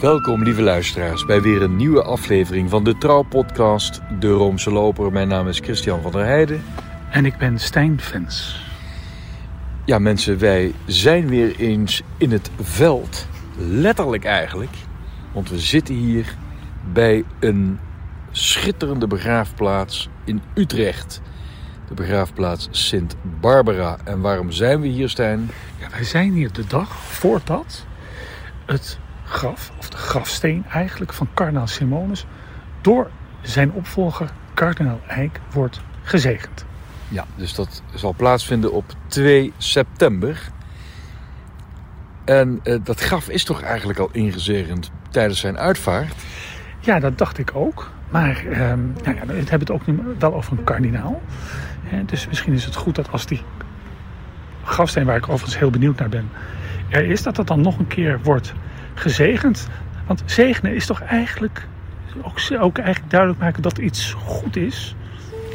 Welkom, 0.00 0.42
lieve 0.42 0.62
luisteraars, 0.62 1.24
bij 1.24 1.42
weer 1.42 1.62
een 1.62 1.76
nieuwe 1.76 2.02
aflevering 2.02 2.70
van 2.70 2.84
de 2.84 2.98
Trouwpodcast 2.98 4.00
De 4.20 4.30
Roomse 4.30 4.70
Loper. 4.70 5.12
Mijn 5.12 5.28
naam 5.28 5.48
is 5.48 5.58
Christian 5.58 6.02
van 6.02 6.12
der 6.12 6.24
Heijden. 6.24 6.62
En 7.10 7.24
ik 7.24 7.36
ben 7.38 7.58
Stijn 7.58 8.00
Vens. 8.00 8.64
Ja, 9.84 9.98
mensen, 9.98 10.38
wij 10.38 10.72
zijn 10.86 11.28
weer 11.28 11.56
eens 11.56 12.02
in 12.16 12.30
het 12.30 12.50
veld. 12.60 13.26
Letterlijk 13.58 14.24
eigenlijk. 14.24 14.74
Want 15.32 15.50
we 15.50 15.58
zitten 15.58 15.94
hier 15.94 16.36
bij 16.92 17.24
een 17.40 17.78
schitterende 18.30 19.06
begraafplaats 19.06 20.08
in 20.24 20.42
Utrecht. 20.54 21.20
De 21.88 21.94
begraafplaats 21.94 22.68
Sint 22.70 23.16
Barbara. 23.40 23.96
En 24.04 24.20
waarom 24.20 24.50
zijn 24.50 24.80
we 24.80 24.86
hier, 24.86 25.08
Stijn? 25.08 25.50
Ja, 25.80 25.90
wij 25.90 26.04
zijn 26.04 26.32
hier 26.32 26.52
de 26.52 26.66
dag 26.66 26.96
voordat 26.96 27.86
het 28.66 28.98
graf, 29.26 29.72
of 29.78 29.88
de 29.88 29.96
grafsteen 29.96 30.64
eigenlijk, 30.70 31.12
van 31.12 31.28
kardinaal 31.34 31.66
Simonus 31.66 32.26
door 32.80 33.10
zijn 33.42 33.72
opvolger 33.72 34.30
kardinaal 34.54 35.00
Eijk 35.06 35.40
wordt 35.52 35.80
gezegend. 36.02 36.64
Ja, 37.08 37.24
dus 37.34 37.54
dat 37.54 37.82
zal 37.94 38.14
plaatsvinden 38.16 38.72
op 38.72 38.84
2 39.06 39.52
september. 39.56 40.40
En 42.24 42.60
eh, 42.62 42.78
dat 42.82 43.00
graf 43.00 43.28
is 43.28 43.44
toch 43.44 43.62
eigenlijk 43.62 43.98
al 43.98 44.08
ingezegend 44.12 44.90
tijdens 45.10 45.40
zijn 45.40 45.58
uitvaart? 45.58 46.14
Ja, 46.80 47.00
dat 47.00 47.18
dacht 47.18 47.38
ik 47.38 47.50
ook. 47.54 47.90
Maar 48.10 48.36
ehm, 48.36 48.80
nou 49.04 49.16
ja, 49.16 49.26
we 49.26 49.34
hebben 49.34 49.58
het 49.58 49.70
ook 49.70 49.86
nu 49.86 50.00
wel 50.18 50.34
over 50.34 50.58
een 50.58 50.64
kardinaal. 50.64 51.22
Dus 52.06 52.26
misschien 52.26 52.52
is 52.52 52.64
het 52.64 52.74
goed 52.74 52.94
dat 52.94 53.12
als 53.12 53.26
die 53.26 53.42
grafsteen, 54.64 55.04
waar 55.04 55.16
ik 55.16 55.28
overigens 55.28 55.58
heel 55.58 55.70
benieuwd 55.70 55.98
naar 55.98 56.08
ben, 56.08 56.30
er 56.88 57.04
is, 57.04 57.22
dat 57.22 57.36
dat 57.36 57.46
dan 57.46 57.60
nog 57.60 57.78
een 57.78 57.86
keer 57.86 58.20
wordt 58.22 58.54
gezegend. 59.00 59.66
Want 60.06 60.22
zegenen 60.26 60.74
is 60.74 60.86
toch 60.86 61.00
eigenlijk 61.02 61.66
ook, 62.22 62.38
ook 62.60 62.78
eigenlijk 62.78 63.10
duidelijk 63.10 63.40
maken 63.40 63.62
dat 63.62 63.78
iets 63.78 64.12
goed 64.12 64.56
is. 64.56 64.94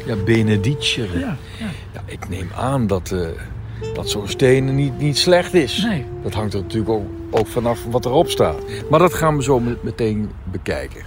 Ja, 0.06 0.16
benedicere. 0.16 1.18
Ja, 1.18 1.36
ja. 1.58 1.66
Ja, 1.92 2.00
ik 2.04 2.28
neem 2.28 2.50
aan 2.56 2.86
dat, 2.86 3.10
eh, 3.12 3.26
dat 3.94 4.08
zo'n 4.10 4.28
steen 4.28 4.74
niet, 4.74 4.98
niet 4.98 5.18
slecht 5.18 5.54
is. 5.54 5.82
Nee. 5.82 6.06
Dat 6.22 6.32
hangt 6.34 6.54
er 6.54 6.60
natuurlijk 6.60 6.90
ook, 6.90 7.06
ook 7.30 7.46
vanaf 7.46 7.84
wat 7.84 8.04
erop 8.04 8.28
staat. 8.28 8.56
Maar 8.90 8.98
dat 8.98 9.14
gaan 9.14 9.36
we 9.36 9.42
zo 9.42 9.60
met- 9.60 9.82
meteen 9.82 10.30
bekijken. 10.44 11.02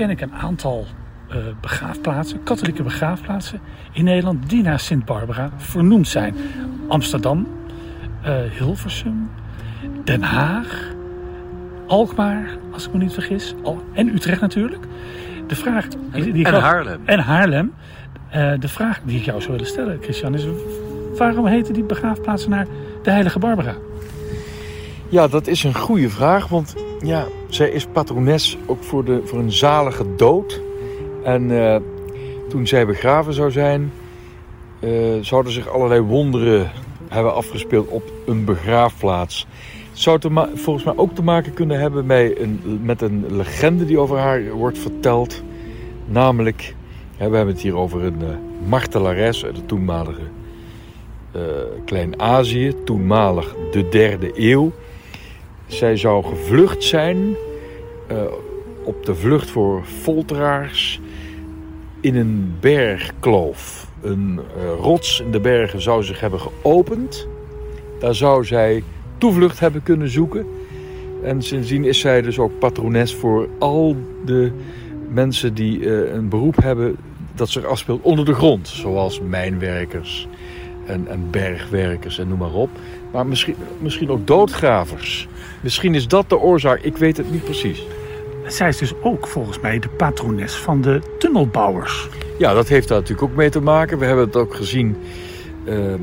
Ken 0.00 0.10
ik 0.10 0.20
een 0.20 0.34
aantal 0.34 0.86
eh, 1.28 1.36
begraafplaatsen, 1.60 2.42
katholieke 2.42 2.82
begraafplaatsen 2.82 3.60
in 3.92 4.04
Nederland 4.04 4.50
die 4.50 4.62
naar 4.62 4.80
Sint 4.80 5.04
Barbara 5.04 5.50
vernoemd 5.56 6.08
zijn. 6.08 6.34
Amsterdam, 6.88 7.46
eh, 8.22 8.34
Hilversum, 8.58 9.30
Den 10.04 10.22
Haag, 10.22 10.92
Alkmaar, 11.86 12.48
als 12.72 12.86
ik 12.86 12.92
me 12.92 12.98
niet 12.98 13.12
vergis, 13.12 13.54
Al- 13.62 13.82
en 13.92 14.14
Utrecht 14.14 14.40
natuurlijk. 14.40 14.84
De 15.46 15.56
vraag 15.56 15.88
die, 15.88 16.32
die 16.32 16.46
ik 16.46 16.46
en 16.46 16.60
Haarlem. 16.60 17.00
En 17.04 17.18
Haarlem. 17.18 17.72
Eh, 18.30 18.52
de 18.58 18.68
vraag 18.68 19.00
die 19.04 19.18
ik 19.18 19.24
jou 19.24 19.40
zou 19.40 19.52
willen 19.52 19.66
stellen, 19.66 19.98
Christian, 20.02 20.34
is 20.34 20.46
waarom 21.16 21.46
heten 21.46 21.74
die 21.74 21.84
begraafplaatsen 21.84 22.50
naar 22.50 22.66
de 23.02 23.10
Heilige 23.10 23.38
Barbara? 23.38 23.74
Ja, 25.08 25.28
dat 25.28 25.46
is 25.46 25.64
een 25.64 25.74
goede 25.74 26.10
vraag. 26.10 26.48
Want 26.48 26.74
ja, 27.02 27.26
zij 27.48 27.70
is 27.70 27.86
patrones 27.86 28.58
ook 28.66 28.82
voor, 28.84 29.04
de, 29.04 29.20
voor 29.24 29.38
een 29.38 29.52
zalige 29.52 30.14
dood. 30.16 30.60
En 31.24 31.64
eh, 31.64 31.80
toen 32.48 32.66
zij 32.66 32.86
begraven 32.86 33.34
zou 33.34 33.50
zijn, 33.50 33.92
eh, 34.78 34.90
zouden 35.20 35.52
zich 35.52 35.68
allerlei 35.68 36.00
wonderen 36.00 36.70
hebben 37.08 37.34
afgespeeld 37.34 37.88
op 37.88 38.02
een 38.26 38.44
begraafplaats. 38.44 39.46
Het 39.90 39.98
zou 39.98 40.18
te 40.18 40.48
volgens 40.54 40.84
mij 40.84 40.96
ook 40.96 41.14
te 41.14 41.22
maken 41.22 41.54
kunnen 41.54 41.80
hebben 41.80 42.06
bij 42.06 42.40
een, 42.40 42.80
met 42.82 43.02
een 43.02 43.36
legende 43.36 43.84
die 43.84 43.98
over 43.98 44.18
haar 44.18 44.50
wordt 44.50 44.78
verteld. 44.78 45.42
Namelijk, 46.06 46.74
we 47.16 47.22
hebben 47.22 47.46
het 47.46 47.60
hier 47.60 47.76
over 47.76 48.04
een 48.04 48.22
eh, 48.22 48.68
martelares 48.68 49.44
uit 49.44 49.54
de 49.54 49.66
toenmalige 49.66 50.22
Klein-Azië, 51.84 52.74
toenmalig 52.84 53.54
de 53.70 53.88
derde 53.88 54.30
eeuw. 54.34 54.72
Zij 55.70 55.96
zou 55.96 56.24
gevlucht 56.24 56.84
zijn 56.84 57.36
eh, 58.06 58.16
op 58.84 59.06
de 59.06 59.14
vlucht 59.14 59.50
voor 59.50 59.84
folteraars 59.84 61.00
in 62.00 62.16
een 62.16 62.54
bergkloof. 62.60 63.88
Een 64.00 64.40
eh, 64.56 64.62
rots 64.80 65.20
in 65.20 65.30
de 65.30 65.40
bergen 65.40 65.80
zou 65.82 66.02
zich 66.02 66.20
hebben 66.20 66.40
geopend. 66.40 67.26
Daar 67.98 68.14
zou 68.14 68.44
zij 68.44 68.82
toevlucht 69.18 69.60
hebben 69.60 69.82
kunnen 69.82 70.08
zoeken. 70.08 70.46
En 71.22 71.42
sindsdien 71.42 71.84
is 71.84 71.98
zij 71.98 72.22
dus 72.22 72.38
ook 72.38 72.58
patrones 72.58 73.14
voor 73.14 73.48
al 73.58 73.96
de 74.24 74.52
mensen 75.08 75.54
die 75.54 75.84
eh, 75.84 76.14
een 76.14 76.28
beroep 76.28 76.56
hebben 76.56 76.96
dat 77.34 77.48
zich 77.48 77.64
afspeelt 77.64 78.02
onder 78.02 78.24
de 78.24 78.34
grond. 78.34 78.68
Zoals 78.68 79.20
mijnwerkers 79.20 80.28
en, 80.86 81.06
en 81.08 81.30
bergwerkers 81.30 82.18
en 82.18 82.28
noem 82.28 82.38
maar 82.38 82.54
op. 82.54 82.70
Maar 83.12 83.26
misschien, 83.26 83.56
misschien 83.78 84.10
ook 84.10 84.26
doodgravers. 84.26 85.28
Misschien 85.60 85.94
is 85.94 86.08
dat 86.08 86.28
de 86.28 86.38
oorzaak, 86.38 86.80
ik 86.80 86.96
weet 86.96 87.16
het 87.16 87.30
niet 87.30 87.44
precies. 87.44 87.86
Zij 88.46 88.68
is 88.68 88.76
dus 88.76 88.92
ook 89.02 89.26
volgens 89.26 89.60
mij 89.60 89.78
de 89.78 89.88
patrones 89.88 90.54
van 90.54 90.80
de 90.80 91.00
tunnelbouwers. 91.18 92.08
Ja, 92.38 92.54
dat 92.54 92.68
heeft 92.68 92.88
daar 92.88 92.98
natuurlijk 92.98 93.30
ook 93.30 93.36
mee 93.36 93.50
te 93.50 93.60
maken. 93.60 93.98
We 93.98 94.04
hebben 94.04 94.24
het 94.24 94.36
ook 94.36 94.54
gezien 94.54 94.96
ehm, 95.64 96.02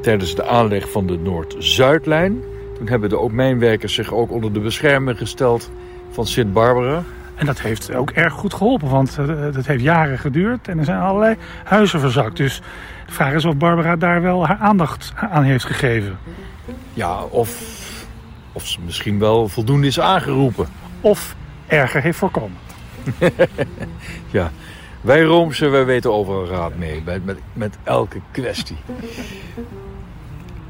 tijdens 0.00 0.34
de 0.34 0.44
aanleg 0.46 0.90
van 0.90 1.06
de 1.06 1.18
Noord-Zuidlijn. 1.18 2.42
Toen 2.76 2.88
hebben 2.88 3.08
de 3.08 3.18
ook 3.18 3.32
mijnwerkers 3.32 3.94
zich 3.94 4.12
ook 4.12 4.30
onder 4.30 4.52
de 4.52 4.60
bescherming 4.60 5.18
gesteld 5.18 5.70
van 6.10 6.26
Sint 6.26 6.52
Barbara. 6.52 7.04
En 7.40 7.46
dat 7.46 7.60
heeft 7.60 7.94
ook 7.94 8.10
erg 8.10 8.32
goed 8.32 8.54
geholpen, 8.54 8.88
want 8.88 9.18
eh, 9.18 9.26
dat 9.52 9.66
heeft 9.66 9.82
jaren 9.82 10.18
geduurd 10.18 10.68
en 10.68 10.78
er 10.78 10.84
zijn 10.84 11.00
allerlei 11.00 11.36
huizen 11.64 12.00
verzakt. 12.00 12.36
Dus 12.36 12.62
de 13.06 13.12
vraag 13.12 13.32
is 13.32 13.44
of 13.44 13.56
Barbara 13.56 13.96
daar 13.96 14.22
wel 14.22 14.46
haar 14.46 14.58
aandacht 14.58 15.12
aan 15.16 15.42
heeft 15.42 15.64
gegeven. 15.64 16.18
Ja, 16.94 17.22
of, 17.22 17.50
of 18.52 18.66
ze 18.66 18.78
misschien 18.84 19.18
wel 19.18 19.48
voldoende 19.48 19.86
is 19.86 20.00
aangeroepen. 20.00 20.66
Of 21.00 21.36
erger 21.66 22.02
heeft 22.02 22.18
voorkomen. 22.18 22.56
Ja, 24.30 24.50
wij 25.00 25.22
Roomse, 25.22 25.68
wij 25.68 25.84
weten 25.84 26.12
overal 26.12 26.46
raad 26.46 26.76
mee. 26.76 27.02
Met, 27.04 27.24
met, 27.24 27.38
met 27.52 27.78
elke 27.82 28.20
kwestie. 28.30 28.76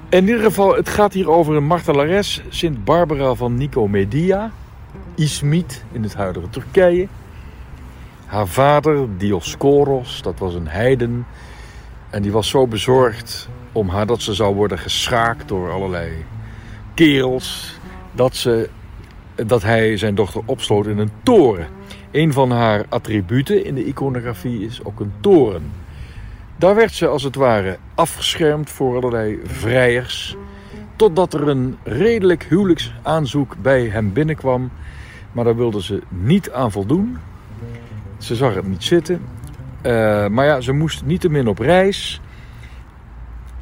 In 0.09 0.29
ieder 0.29 0.43
geval, 0.43 0.77
het 0.77 0.89
gaat 0.89 1.13
hier 1.13 1.31
over 1.31 1.57
een 1.57 1.67
martelares, 1.67 2.43
Sint 2.49 2.85
Barbara 2.85 3.35
van 3.35 3.55
Nicomedia. 3.55 4.51
Ismit 5.15 5.85
in 5.93 6.03
het 6.03 6.15
huidige 6.15 6.49
Turkije. 6.51 7.09
Haar 8.27 8.47
vader, 8.47 9.09
Dioscoros, 9.19 10.23
dat 10.23 10.39
was 10.39 10.55
een 10.55 10.69
heiden. 10.69 11.27
En 12.11 12.23
die 12.23 12.33
was 12.33 12.49
zo 12.49 12.67
bezorgd 12.67 13.49
om 13.73 13.89
haar 13.89 14.07
dat 14.07 14.23
ze 14.23 14.35
zou 14.35 14.55
worden 14.55 14.79
geschaakt 14.79 15.49
door 15.49 15.71
allerlei 15.71 16.25
kerels. 16.95 17.79
Dat, 18.13 18.37
ze, 18.37 18.69
dat 19.35 19.63
hij 19.63 19.97
zijn 19.97 20.15
dochter 20.15 20.43
opsloot 20.45 20.87
in 20.87 20.99
een 20.99 21.13
toren. 21.23 21.67
Een 22.11 22.33
van 22.33 22.51
haar 22.51 22.85
attributen 22.89 23.65
in 23.65 23.75
de 23.75 23.85
iconografie 23.85 24.65
is 24.65 24.85
ook 24.85 25.01
een 25.01 25.13
toren. 25.21 25.73
Daar 26.57 26.75
werd 26.75 26.93
ze 26.93 27.07
als 27.07 27.23
het 27.23 27.35
ware 27.35 27.79
afgeschermd 27.95 28.71
voor 28.71 28.97
allerlei 28.97 29.41
vrijers. 29.45 30.37
Totdat 31.01 31.35
er 31.35 31.49
een 31.49 31.79
redelijk 31.83 32.45
huwelijksaanzoek 32.45 33.57
bij 33.63 33.87
hem 33.87 34.13
binnenkwam. 34.13 34.71
Maar 35.33 35.45
daar 35.45 35.57
wilde 35.57 35.83
ze 35.83 36.03
niet 36.09 36.51
aan 36.51 36.73
voldoen. 36.73 37.19
Ze 38.19 38.35
zag 38.35 38.55
het 38.55 38.69
niet 38.69 38.85
zitten. 38.85 39.21
Eh, 39.83 40.27
maar 40.27 40.45
ja, 40.45 40.61
ze 40.61 40.73
moest 40.73 41.05
niettemin 41.05 41.49
op 41.49 41.59
reis. 41.59 42.21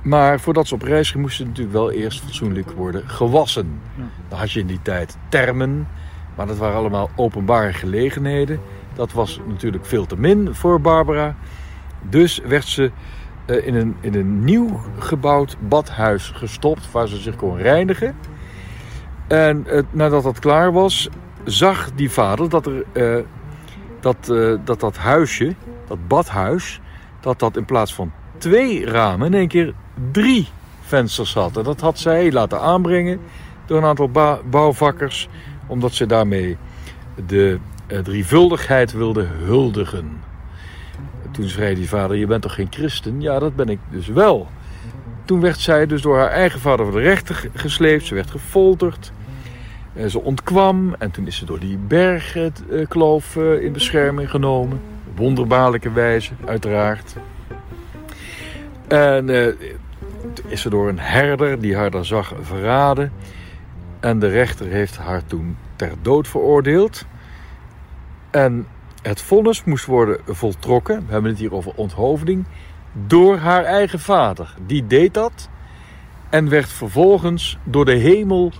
Maar 0.02 0.40
voordat 0.40 0.68
ze 0.68 0.74
op 0.74 0.82
reis 0.82 1.10
ging, 1.10 1.22
moest 1.22 1.36
ze 1.36 1.44
natuurlijk 1.44 1.72
wel 1.72 1.90
eerst 1.90 2.20
fatsoenlijk 2.20 2.70
worden 2.70 3.08
gewassen. 3.08 3.80
Dan 4.28 4.38
had 4.38 4.52
je 4.52 4.60
in 4.60 4.66
die 4.66 4.82
tijd 4.82 5.16
termen. 5.28 5.88
Maar 6.34 6.46
dat 6.46 6.58
waren 6.58 6.76
allemaal 6.76 7.10
openbare 7.16 7.72
gelegenheden. 7.72 8.60
Dat 8.94 9.12
was 9.12 9.40
natuurlijk 9.46 9.86
veel 9.86 10.06
te 10.06 10.18
min 10.18 10.54
voor 10.54 10.80
Barbara. 10.80 11.36
Dus 12.02 12.38
werd 12.38 12.66
ze 12.66 12.90
in, 13.48 13.74
een, 13.74 13.96
in 14.00 14.14
een 14.14 14.44
nieuw 14.44 14.80
gebouwd 14.98 15.56
badhuis 15.60 16.32
gestopt 16.34 16.90
waar 16.90 17.08
ze 17.08 17.16
zich 17.16 17.36
kon 17.36 17.56
reinigen. 17.56 18.16
En 19.28 19.66
eh, 19.66 19.82
nadat 19.90 20.22
dat 20.22 20.38
klaar 20.38 20.72
was, 20.72 21.08
zag 21.44 21.90
die 21.94 22.10
vader 22.10 22.48
dat 22.48 22.66
er, 22.66 22.84
eh, 22.92 23.24
dat, 24.00 24.28
eh, 24.28 24.54
dat 24.64 24.80
dat 24.80 24.96
huisje, 24.96 25.54
dat 25.86 26.08
badhuis, 26.08 26.80
dat 27.20 27.38
dat 27.38 27.56
in 27.56 27.64
plaats 27.64 27.94
van 27.94 28.12
twee 28.38 28.86
ramen 28.86 29.26
in 29.26 29.34
één 29.34 29.48
keer 29.48 29.74
drie 30.12 30.48
vensters 30.80 31.34
had. 31.34 31.56
En 31.56 31.62
dat 31.62 31.80
had 31.80 31.98
zij 31.98 32.32
laten 32.32 32.60
aanbrengen 32.60 33.20
door 33.66 33.78
een 33.78 33.84
aantal 33.84 34.10
bouwvakkers, 34.50 35.28
omdat 35.66 35.92
ze 35.92 36.06
daarmee 36.06 36.56
de 37.26 37.58
eh, 37.86 37.98
drievuldigheid 37.98 38.92
wilde 38.92 39.24
huldigen. 39.24 40.20
Toen 41.38 41.48
zei 41.48 41.74
die 41.74 41.88
vader, 41.88 42.16
je 42.16 42.26
bent 42.26 42.42
toch 42.42 42.54
geen 42.54 42.66
christen? 42.70 43.20
Ja, 43.20 43.38
dat 43.38 43.56
ben 43.56 43.68
ik 43.68 43.78
dus 43.90 44.06
wel. 44.08 44.48
Toen 45.24 45.40
werd 45.40 45.58
zij 45.58 45.86
dus 45.86 46.02
door 46.02 46.18
haar 46.18 46.30
eigen 46.30 46.60
vader 46.60 46.84
voor 46.86 46.94
de 46.94 47.00
rechter 47.06 47.34
ge- 47.34 47.50
gesleept. 47.54 48.04
Ze 48.04 48.14
werd 48.14 48.30
gefolterd. 48.30 49.12
Eh, 49.92 50.06
Ze 50.06 50.20
ontkwam 50.20 50.94
en 50.98 51.10
toen 51.10 51.26
is 51.26 51.36
ze 51.36 51.44
door 51.44 51.58
die 51.58 51.76
bergkloof 51.78 53.36
eh, 53.36 53.62
in 53.62 53.72
bescherming 53.72 54.30
genomen. 54.30 54.80
Wonderbaarlijke 55.14 55.92
wijze, 55.92 56.32
uiteraard. 56.46 57.14
En 58.88 59.28
eh, 59.30 59.46
toen 60.32 60.50
is 60.50 60.60
ze 60.60 60.70
door 60.70 60.88
een 60.88 60.98
herder 61.00 61.60
die 61.60 61.76
haar 61.76 61.90
dan 61.90 62.04
zag 62.04 62.32
verraden. 62.40 63.12
En 64.00 64.18
de 64.18 64.28
rechter 64.28 64.66
heeft 64.66 64.96
haar 64.96 65.24
toen 65.26 65.56
ter 65.76 65.92
dood 66.02 66.28
veroordeeld. 66.28 67.04
En 68.30 68.66
het 69.08 69.22
vonnis 69.22 69.64
moest 69.64 69.84
worden 69.84 70.20
voltrokken. 70.26 71.06
We 71.06 71.12
hebben 71.12 71.30
het 71.30 71.40
hier 71.40 71.54
over 71.54 71.72
onthoofding. 71.74 72.44
Door 73.06 73.36
haar 73.36 73.64
eigen 73.64 74.00
vader. 74.00 74.54
Die 74.66 74.86
deed 74.86 75.14
dat. 75.14 75.48
En 76.30 76.48
werd 76.48 76.68
vervolgens 76.68 77.58
door 77.64 77.84
de 77.84 77.94
hemel 77.94 78.52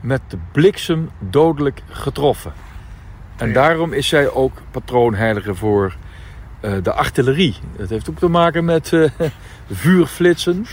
met 0.00 0.20
de 0.28 0.38
bliksem 0.52 1.10
dodelijk 1.18 1.82
getroffen. 1.88 2.52
En 3.36 3.52
daarom 3.52 3.92
is 3.92 4.08
zij 4.08 4.30
ook 4.30 4.62
patroonheilige 4.70 5.54
voor 5.54 5.96
eh, 6.60 6.72
de 6.82 6.92
artillerie. 6.92 7.54
Dat 7.76 7.88
heeft 7.88 8.10
ook 8.10 8.18
te 8.18 8.28
maken 8.28 8.64
met 8.64 8.92
eh, 8.92 9.10
vuurflitsen. 9.70 10.66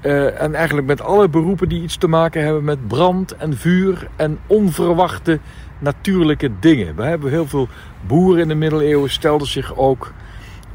Eh, 0.00 0.40
en 0.40 0.54
eigenlijk 0.54 0.86
met 0.86 1.00
alle 1.00 1.28
beroepen 1.28 1.68
die 1.68 1.82
iets 1.82 1.96
te 1.96 2.08
maken 2.08 2.44
hebben 2.44 2.64
met 2.64 2.88
brand 2.88 3.36
en 3.36 3.56
vuur 3.56 4.08
en 4.16 4.38
onverwachte 4.46 5.40
natuurlijke 5.84 6.50
dingen. 6.60 6.96
We 6.96 7.02
hebben 7.02 7.30
heel 7.30 7.46
veel 7.46 7.68
boeren 8.06 8.42
in 8.42 8.48
de 8.48 8.54
middeleeuwen 8.54 9.10
stelden 9.10 9.48
zich 9.48 9.76
ook 9.76 10.12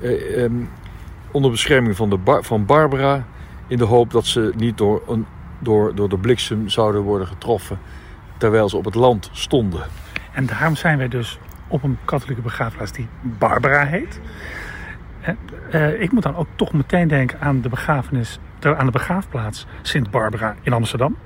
eh, 0.01 0.44
ehm, 0.44 0.53
onder 1.31 1.51
bescherming 1.51 1.95
van, 1.95 2.09
de 2.09 2.39
van 2.41 2.65
Barbara 2.65 3.25
in 3.67 3.77
de 3.77 3.83
hoop 3.83 4.11
dat 4.11 4.25
ze 4.25 4.51
niet 4.56 4.77
door, 4.77 5.01
een, 5.07 5.25
door, 5.59 5.95
door 5.95 6.09
de 6.09 6.17
bliksem 6.17 6.69
zouden 6.69 7.01
worden 7.01 7.27
getroffen 7.27 7.79
terwijl 8.38 8.69
ze 8.69 8.77
op 8.77 8.85
het 8.85 8.95
land 8.95 9.29
stonden. 9.31 9.83
En 10.33 10.45
daarom 10.45 10.75
zijn 10.75 10.97
wij 10.97 11.07
dus 11.07 11.39
op 11.67 11.83
een 11.83 11.97
katholieke 12.06 12.41
begraafplaats 12.41 12.91
die 12.91 13.07
Barbara 13.21 13.85
heet. 13.85 14.19
En, 15.21 15.38
eh, 15.71 16.01
ik 16.01 16.11
moet 16.11 16.23
dan 16.23 16.35
ook 16.35 16.47
toch 16.56 16.73
meteen 16.73 17.07
denken 17.07 17.39
aan 17.41 17.61
de 17.61 17.69
begrafenis, 17.69 18.39
aan 18.61 18.85
de 18.85 18.91
begraafplaats 18.91 19.65
Sint 19.81 20.11
Barbara 20.11 20.56
in 20.61 20.73
Amsterdam. 20.73 21.17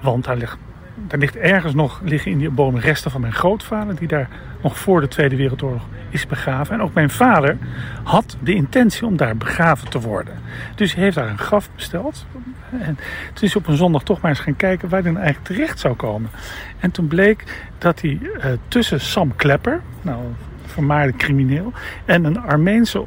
Want 0.00 0.24
daar 0.24 0.36
ligt, 0.36 0.58
daar 1.06 1.18
ligt 1.18 1.36
ergens 1.36 1.74
nog 1.74 2.00
liggen 2.04 2.30
in 2.30 2.38
die 2.38 2.50
bomen 2.50 2.80
resten 2.80 3.10
van 3.10 3.20
mijn 3.20 3.32
grootvader, 3.32 3.96
die 3.96 4.08
daar 4.08 4.28
nog 4.62 4.78
voor 4.78 5.00
de 5.00 5.08
Tweede 5.08 5.36
Wereldoorlog 5.36 5.82
is 6.10 6.26
begraven. 6.26 6.74
En 6.74 6.82
ook 6.82 6.94
mijn 6.94 7.10
vader 7.10 7.58
had 8.02 8.36
de 8.40 8.54
intentie 8.54 9.06
om 9.06 9.16
daar 9.16 9.36
begraven 9.36 9.88
te 9.90 10.00
worden. 10.00 10.34
Dus 10.74 10.94
hij 10.94 11.02
heeft 11.02 11.16
daar 11.16 11.28
een 11.28 11.38
graf 11.38 11.68
besteld. 11.74 12.26
En 12.70 12.98
toen 13.32 13.48
is 13.48 13.56
op 13.56 13.66
een 13.66 13.76
zondag 13.76 14.02
toch 14.02 14.20
maar 14.20 14.30
eens 14.30 14.40
gaan 14.40 14.56
kijken 14.56 14.88
waar 14.88 15.02
hij 15.02 15.12
dan 15.12 15.20
eigenlijk 15.20 15.54
terecht 15.54 15.78
zou 15.78 15.94
komen. 15.94 16.30
En 16.78 16.90
toen 16.90 17.06
bleek 17.06 17.44
dat 17.78 18.00
hij 18.00 18.18
eh, 18.40 18.50
tussen 18.68 19.00
Sam 19.00 19.36
Klepper, 19.36 19.80
nou, 20.02 20.22
vermaarde 20.64 21.12
crimineel, 21.12 21.72
en 22.04 22.24
een 22.24 22.40
Armeense 22.40 23.04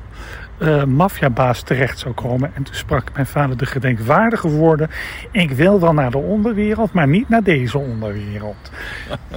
eh 0.59 0.83
maffiabaas 0.83 1.61
terecht 1.61 1.99
zou 1.99 2.13
komen. 2.13 2.51
En 2.55 2.63
toen 2.63 2.75
sprak 2.75 3.13
mijn 3.13 3.25
vader 3.25 3.57
de 3.57 3.65
gedenkwaardige 3.65 4.49
woorden: 4.49 4.89
Ik 5.31 5.51
wil 5.51 5.79
wel 5.79 5.93
naar 5.93 6.11
de 6.11 6.17
onderwereld, 6.17 6.93
maar 6.93 7.07
niet 7.07 7.29
naar 7.29 7.43
deze 7.43 7.77
onderwereld. 7.77 8.71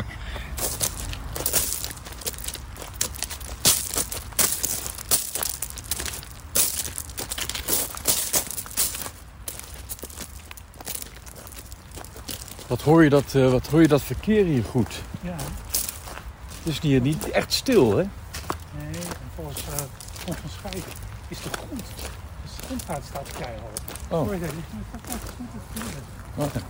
Wat 12.73 12.83
hoor 12.83 13.05
je 13.05 13.11
dat, 13.11 13.35
eh, 13.35 13.51
wat 13.51 13.67
hoor 13.67 13.81
je 13.81 13.89
dat 13.89 14.03
verkeer 14.03 14.45
hier 14.45 14.65
goed? 14.65 15.03
Ja, 15.21 15.37
Het 16.59 16.73
is 16.73 16.81
hier 16.81 17.01
niet 17.01 17.31
echt 17.31 17.53
stil, 17.53 17.91
hè? 17.91 17.97
nee, 17.97 18.95
en 18.95 19.31
volgens 19.35 19.65
uh, 19.69 20.33
is 21.33 21.43
de 21.43 21.51
grond. 21.51 21.83
De 22.59 22.65
grondvaart 22.65 23.05
staat 23.05 23.31
keihard. 23.31 23.81
Oh. 24.09 24.33
Je 24.33 24.41
dat? 24.41 24.51
Gaat 24.91 25.21
goed. 25.37 26.45
Oké. 26.45 26.61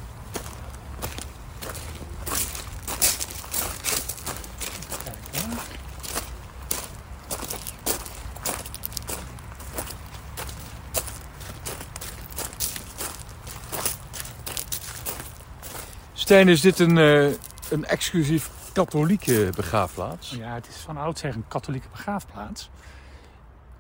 Stijn, 16.13 16.49
is 16.49 16.61
dit 16.61 16.79
een, 16.79 16.99
eh, 16.99 17.25
een 17.71 17.85
exclusief 17.85 18.51
katholieke 18.73 19.51
begraafplaats? 19.57 20.31
Ja, 20.31 20.55
het 20.55 20.69
is 20.69 20.77
van 20.77 20.97
oudsher 20.97 21.35
een 21.35 21.45
katholieke 21.49 21.89
begraafplaats. 21.91 22.71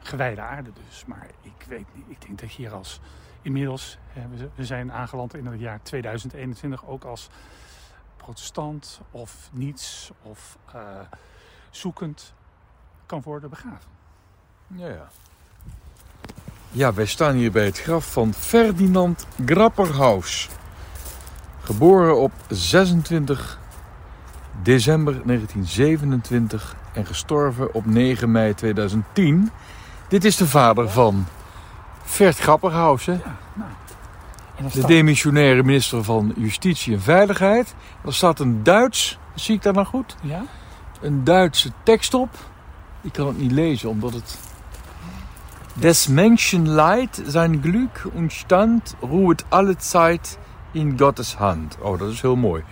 Gewijde 0.02 0.40
aarde 0.40 0.70
dus. 0.86 1.04
Maar 1.06 1.26
ik 1.40 1.66
weet 1.68 1.86
niet, 1.94 2.04
ik 2.08 2.26
denk 2.26 2.40
dat 2.40 2.48
hier 2.48 2.72
als 2.72 3.00
inmiddels, 3.42 3.98
we 4.54 4.64
zijn 4.64 4.92
aangeland 4.92 5.34
in 5.34 5.46
het 5.46 5.60
jaar 5.60 5.82
2021 5.82 6.86
ook 6.86 7.04
als 7.04 7.28
protestant 8.16 9.00
of 9.10 9.50
niets 9.52 10.10
of 10.22 10.58
eh, 10.72 10.80
zoekend 11.70 12.34
kan 13.06 13.22
worden 13.22 13.50
begraven. 13.50 13.90
Ja, 14.66 14.88
ja. 14.88 15.08
Ja, 16.70 16.92
wij 16.92 17.06
staan 17.06 17.34
hier 17.34 17.52
bij 17.52 17.64
het 17.64 17.80
graf 17.80 18.12
van 18.12 18.34
Ferdinand 18.34 19.26
Grapperhaus. 19.44 20.48
Geboren 21.60 22.20
op 22.20 22.32
26 22.48 23.58
december 24.62 25.12
1927 25.12 26.76
en 26.94 27.06
gestorven 27.06 27.74
op 27.74 27.86
9 27.86 28.30
mei 28.30 28.54
2010. 28.54 29.50
Dit 30.12 30.24
is 30.24 30.36
de 30.36 30.46
vader 30.46 30.88
van 30.88 31.26
Fert 32.04 32.38
Grapperhaus, 32.38 33.06
hè? 33.06 33.12
En 33.12 33.22
dan 34.56 34.70
de 34.72 34.86
demissionaire 34.86 35.62
minister 35.62 36.04
van 36.04 36.32
Justitie 36.36 36.94
en 36.94 37.00
Veiligheid. 37.00 37.74
Er 38.04 38.14
staat 38.14 38.40
een 38.40 38.62
Duits, 38.62 39.18
zie 39.34 39.54
ik 39.54 39.62
dat 39.62 39.74
nou 39.74 39.86
goed? 39.86 40.16
ja? 40.22 40.44
een 41.00 41.24
Duitse 41.24 41.70
tekst 41.82 42.14
op. 42.14 42.28
Ik 43.00 43.12
kan 43.12 43.26
het 43.26 43.38
niet 43.38 43.52
lezen 43.52 43.88
omdat 43.88 44.12
het. 44.12 44.38
Des 45.74 46.06
Menschen 46.06 46.68
Leid, 46.68 47.22
sein 47.26 47.60
Glück 47.62 48.08
und 48.14 48.32
Stand 48.32 48.94
ruht 49.00 49.44
alle 49.48 49.74
Zeit 49.78 50.38
in 50.72 50.98
Gottes 50.98 51.34
Hand. 51.34 51.76
Oh, 51.80 51.98
dat 51.98 52.10
is 52.10 52.20
heel 52.20 52.36
mooi. 52.36 52.64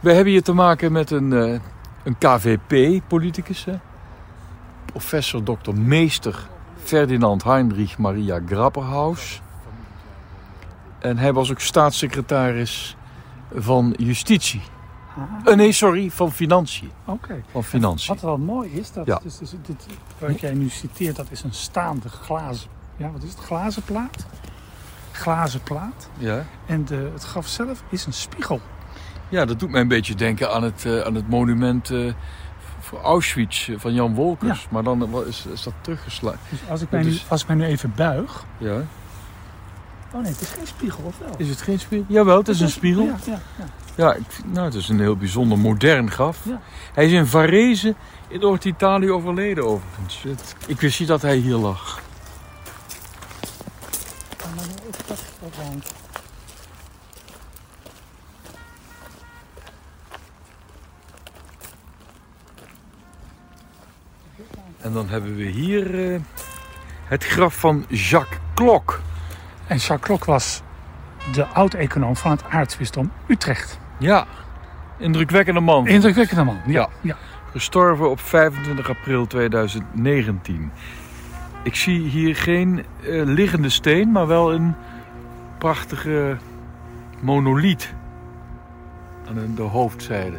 We 0.00 0.12
hebben 0.12 0.32
hier 0.32 0.42
te 0.42 0.52
maken 0.52 0.92
met 0.92 1.10
een, 1.10 1.32
eh, 1.32 1.60
een 2.04 2.18
KVP-politicus. 2.18 3.66
Professor 4.84 5.42
Dr. 5.42 5.74
Meester 5.74 6.48
Ferdinand 6.88 7.44
Heinrich 7.44 7.98
Maria 7.98 8.40
Grapperhaus. 8.46 9.40
En 10.98 11.18
hij 11.18 11.32
was 11.32 11.50
ook 11.50 11.60
staatssecretaris 11.60 12.96
van 13.54 13.94
Justitie. 13.98 14.60
Ah, 15.16 15.22
Eh, 15.52 15.56
nee, 15.56 15.72
sorry, 15.72 16.10
van 16.10 16.32
Financiën. 16.32 16.90
Oké. 17.04 17.42
Van 17.50 17.64
Financiën. 17.64 18.14
Wat 18.14 18.22
wel 18.22 18.38
mooi 18.38 18.70
is, 18.70 18.92
dat 18.92 19.06
Ja. 19.06 19.20
dus, 19.22 19.38
dus 19.38 19.50
dit, 19.66 19.86
wat 20.18 20.40
jij 20.40 20.54
nu 20.54 20.68
citeert, 20.68 21.16
dat 21.16 21.26
is 21.30 21.42
een 21.42 21.52
staande 21.54 22.08
glazen, 22.08 22.70
ja, 22.96 23.10
wat 23.10 23.22
is 23.22 23.30
het, 23.30 23.38
glazen 23.38 23.82
plaat? 23.82 24.26
Glazen 25.12 25.62
plaat. 25.62 26.10
Ja. 26.18 26.44
En 26.66 26.84
de, 26.84 27.10
het 27.12 27.24
graf 27.24 27.46
zelf 27.46 27.82
is 27.88 28.06
een 28.06 28.12
spiegel. 28.12 28.60
ja, 29.28 29.44
dat 29.44 29.58
doet 29.60 29.70
mij 29.70 29.80
een 29.80 29.88
beetje 29.88 30.14
denken 30.14 30.52
aan 30.52 30.62
het, 30.62 30.84
eh, 30.84 31.00
aan 31.00 31.14
het 31.14 31.28
monument 31.28 31.90
eh, 31.90 32.12
voor 32.88 33.00
Auschwitz 33.00 33.68
eh, 33.68 33.74
van 33.78 33.94
Jan 33.94 34.14
Wolkers. 34.14 34.66
Maar 34.70 34.82
dan 34.82 35.02
eh, 35.02 35.26
is, 35.28 35.46
is 35.52 35.62
dat 35.62 35.72
teruggeslagen. 35.80 36.38
Dus 36.50 36.58
als 36.70 36.82
ik, 36.82 36.90
mij 36.90 37.02
Dat 37.02 37.10
nu, 37.12 37.18
als 37.28 37.42
ik 37.42 37.46
mij 37.46 37.56
nu 37.56 37.64
even 37.64 37.92
buig. 37.96 38.44
Ja. 38.58 38.82
Oh 40.12 40.22
nee, 40.22 40.32
het 40.32 40.40
is 40.40 40.48
geen 40.48 40.66
spiegel, 40.66 41.02
of 41.04 41.18
wel? 41.18 41.34
Is 41.36 41.48
het 41.48 41.60
geen 41.62 41.80
spiegel? 41.80 42.06
Jawel, 42.08 42.38
het 42.38 42.48
is 42.48 42.60
een 42.60 42.68
spiegel. 42.70 43.04
Ja, 43.04 43.16
ja, 43.26 43.38
ja. 43.58 43.64
Ja, 43.94 44.14
ik, 44.14 44.26
nou, 44.46 44.64
het 44.64 44.74
is 44.74 44.88
een 44.88 45.00
heel 45.00 45.16
bijzonder 45.16 45.58
modern 45.58 46.10
graf. 46.10 46.38
Ja. 46.42 46.60
Hij 46.94 47.06
is 47.06 47.12
in 47.12 47.26
Varese 47.26 47.94
in 48.28 48.40
Noord-Italië 48.40 49.10
overleden 49.10 49.64
overigens. 49.66 50.22
Het- 50.22 50.54
ik 50.66 50.80
wist 50.80 50.98
niet 50.98 51.08
dat 51.08 51.22
hij 51.22 51.36
hier 51.36 51.56
lag. 51.56 52.00
Oh, 54.44 54.56
maar 54.56 54.64
ik 54.64 55.06
dacht 55.06 55.22
dat 55.40 55.52
En 64.88 64.94
dan 64.94 65.08
hebben 65.08 65.36
we 65.36 65.44
hier 65.44 66.12
eh, 66.12 66.20
het 67.04 67.24
graf 67.24 67.54
van 67.54 67.84
Jacques 67.88 68.38
Klok. 68.54 69.00
En 69.66 69.76
Jacques 69.76 70.00
Klok 70.00 70.24
was 70.24 70.62
de 71.32 71.46
oud-econoom 71.46 72.16
van 72.16 72.30
het 72.30 72.44
aartsbisdom 72.48 73.12
Utrecht. 73.26 73.78
Ja, 73.98 74.26
indrukwekkende 74.98 75.60
man. 75.60 75.86
Indrukwekkende 75.86 76.44
man. 76.44 76.60
Ja. 76.66 76.72
Ja. 76.72 76.88
ja. 77.00 77.16
Gestorven 77.50 78.10
op 78.10 78.20
25 78.20 78.88
april 78.88 79.26
2019. 79.26 80.70
Ik 81.62 81.74
zie 81.74 82.00
hier 82.08 82.36
geen 82.36 82.84
eh, 83.02 83.22
liggende 83.24 83.70
steen, 83.70 84.12
maar 84.12 84.26
wel 84.26 84.52
een 84.52 84.74
prachtige 85.58 86.36
monoliet 87.20 87.94
aan 89.28 89.54
de 89.54 89.62
hoofdzijde. 89.62 90.36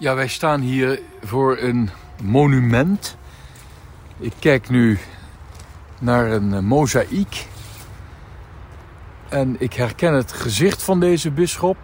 Ja, 0.00 0.14
wij 0.14 0.28
staan 0.28 0.60
hier 0.60 1.00
voor 1.22 1.58
een 1.58 1.90
monument. 2.22 3.16
Ik 4.18 4.32
kijk 4.38 4.68
nu 4.68 4.98
naar 5.98 6.30
een 6.30 6.54
eh, 6.54 6.60
mozaïek. 6.60 7.46
En 9.28 9.56
ik 9.58 9.72
herken 9.72 10.14
het 10.14 10.32
gezicht 10.32 10.82
van 10.82 11.00
deze 11.00 11.30
bisschop 11.30 11.76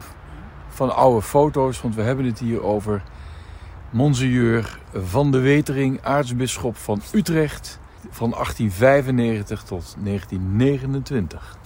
van 0.69 0.95
oude 0.95 1.23
foto's, 1.23 1.81
want 1.81 1.95
we 1.95 2.03
hebben 2.03 2.25
het 2.25 2.39
hier 2.39 2.63
over 2.63 3.03
Monseigneur 3.91 4.79
van 4.93 5.31
de 5.31 5.39
Wetering, 5.39 6.03
aartsbisschop 6.03 6.77
van 6.77 7.03
Utrecht 7.13 7.79
van 8.11 8.31
1895 8.31 9.63
tot 9.63 9.97
1929. 9.99 11.59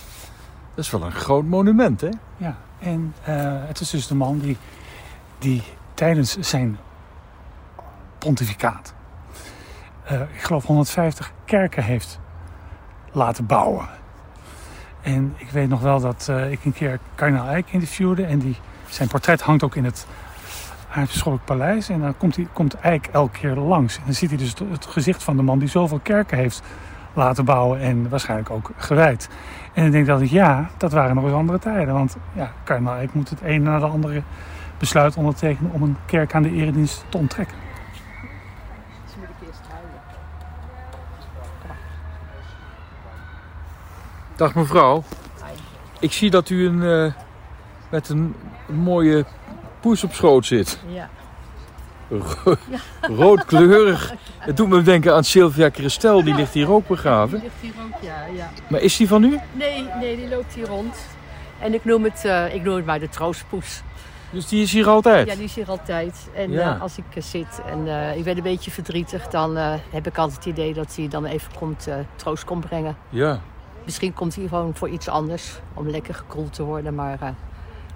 Dat 0.74 0.84
is 0.84 0.90
wel 0.90 1.02
een 1.02 1.12
groot 1.12 1.44
monument, 1.44 2.00
hè? 2.00 2.10
Ja, 2.36 2.58
en 2.78 3.14
eh, 3.22 3.34
het 3.66 3.80
is 3.80 3.90
dus 3.90 4.06
de 4.06 4.14
man 4.14 4.38
die, 4.38 4.56
die 5.38 5.62
tijdens 6.00 6.38
zijn 6.38 6.78
pontificaat, 8.18 8.94
eh, 10.04 10.20
ik 10.20 10.40
geloof 10.40 10.64
150 10.64 11.32
kerken 11.44 11.82
heeft 11.82 12.20
laten 13.12 13.46
bouwen. 13.46 13.88
En 15.00 15.34
ik 15.36 15.50
weet 15.50 15.68
nog 15.68 15.80
wel 15.80 16.00
dat 16.00 16.26
eh, 16.30 16.50
ik 16.50 16.64
een 16.64 16.72
keer 16.72 16.98
kardinaal 17.14 17.48
Eijk 17.48 17.72
interviewde 17.72 18.24
en 18.24 18.38
die, 18.38 18.56
zijn 18.88 19.08
portret 19.08 19.40
hangt 19.40 19.62
ook 19.62 19.74
in 19.74 19.84
het 19.84 20.06
aartsbisschoppelijk 20.88 21.44
paleis. 21.44 21.88
En 21.88 22.00
dan 22.00 22.16
komt, 22.16 22.36
hij, 22.36 22.48
komt 22.52 22.74
Eijk 22.74 23.06
elke 23.06 23.38
keer 23.38 23.54
langs. 23.54 23.96
En 23.96 24.02
dan 24.04 24.14
ziet 24.14 24.28
hij 24.28 24.38
dus 24.38 24.54
het, 24.70 24.86
gezicht 24.86 25.22
van 25.22 25.36
de 25.36 25.42
man 25.42 25.58
die 25.58 25.68
zoveel 25.68 26.00
kerken 26.02 26.38
heeft 26.38 26.62
laten 27.12 27.44
bouwen 27.44 27.80
en 27.80 28.08
waarschijnlijk 28.08 28.50
ook 28.50 28.70
gewijd. 28.76 29.28
En 29.72 29.84
ik 29.84 29.92
denk 29.92 30.06
dat 30.06 30.20
ik, 30.20 30.30
ja, 30.30 30.70
dat 30.76 30.92
waren 30.92 31.14
nog 31.14 31.24
eens 31.24 31.32
andere 31.32 31.58
tijden. 31.58 31.94
Want 31.94 32.16
ja, 32.32 32.52
kardinaal 32.64 32.96
Eijk 32.96 33.14
moet 33.14 33.30
het 33.30 33.40
een 33.42 33.62
na 33.62 33.78
de 33.78 33.86
andere 33.86 34.22
besluit 34.80 35.16
ondertekenen 35.16 35.72
om 35.72 35.82
een 35.82 35.96
kerk 36.06 36.34
aan 36.34 36.42
de 36.42 36.50
eredienst 36.50 37.04
te 37.08 37.16
onttrekken. 37.16 37.56
Ze 39.10 39.14
moet 39.18 39.28
ik 39.28 39.46
eerst 39.48 39.60
huilen. 39.70 40.00
Dag 44.36 44.54
mevrouw. 44.54 45.02
Ik 46.00 46.12
zie 46.12 46.30
dat 46.30 46.48
u 46.50 46.66
een, 46.66 46.82
eh, 46.82 47.12
met 47.88 48.08
een 48.08 48.34
mooie 48.66 49.24
poes 49.80 50.04
op 50.04 50.12
schoot 50.12 50.46
zit. 50.46 50.80
Ja. 50.88 51.08
Ro- 52.08 52.56
Roodkleurig. 53.00 54.12
Het 54.38 54.56
doet 54.56 54.68
me 54.68 54.82
denken 54.82 55.14
aan 55.14 55.24
Sylvia 55.24 55.70
Christel, 55.72 56.24
die 56.24 56.34
ligt 56.34 56.52
hier 56.54 56.70
ook 56.72 56.86
begraven. 56.86 57.40
Die 57.40 57.48
ligt 57.60 57.74
hier 57.74 57.84
ook, 57.84 58.02
ja. 58.02 58.24
ja. 58.36 58.50
Maar 58.68 58.80
is 58.80 58.96
die 58.96 59.08
van 59.08 59.24
u? 59.24 59.38
Nee, 59.52 59.86
nee, 60.00 60.16
die 60.16 60.28
loopt 60.28 60.54
hier 60.54 60.66
rond. 60.66 60.96
En 61.58 61.74
ik 61.74 61.84
noem 61.84 62.04
het, 62.04 62.24
eh, 62.24 62.54
ik 62.54 62.62
noem 62.62 62.76
het 62.76 62.86
maar 62.86 62.98
de 63.00 63.08
troostpoes. 63.08 63.82
Dus 64.32 64.48
die 64.48 64.62
is 64.62 64.72
hier 64.72 64.88
altijd? 64.88 65.26
Ja, 65.28 65.34
die 65.34 65.44
is 65.44 65.54
hier 65.54 65.68
altijd. 65.68 66.30
En 66.34 66.50
Ja. 66.50 66.74
eh, 66.74 66.80
als 66.80 66.98
ik 66.98 67.04
eh, 67.14 67.22
zit 67.22 67.60
en 67.66 67.86
eh, 67.88 68.16
ik 68.16 68.24
ben 68.24 68.36
een 68.36 68.42
beetje 68.42 68.70
verdrietig, 68.70 69.28
dan 69.28 69.56
heb 69.90 70.06
ik 70.06 70.18
altijd 70.18 70.36
het 70.44 70.46
idee 70.46 70.74
dat 70.74 70.96
hij 70.96 71.08
dan 71.08 71.24
even 71.24 71.52
komt, 71.58 71.88
troost 72.16 72.44
komt 72.44 72.66
brengen. 72.66 72.96
Ja. 73.08 73.40
Misschien 73.84 74.12
komt 74.12 74.34
hij 74.36 74.48
gewoon 74.48 74.74
voor 74.76 74.88
iets 74.88 75.08
anders, 75.08 75.60
om 75.74 75.88
lekker 75.88 76.14
gekoeld 76.14 76.52
te 76.52 76.62
worden. 76.62 76.94
Maar 76.94 77.34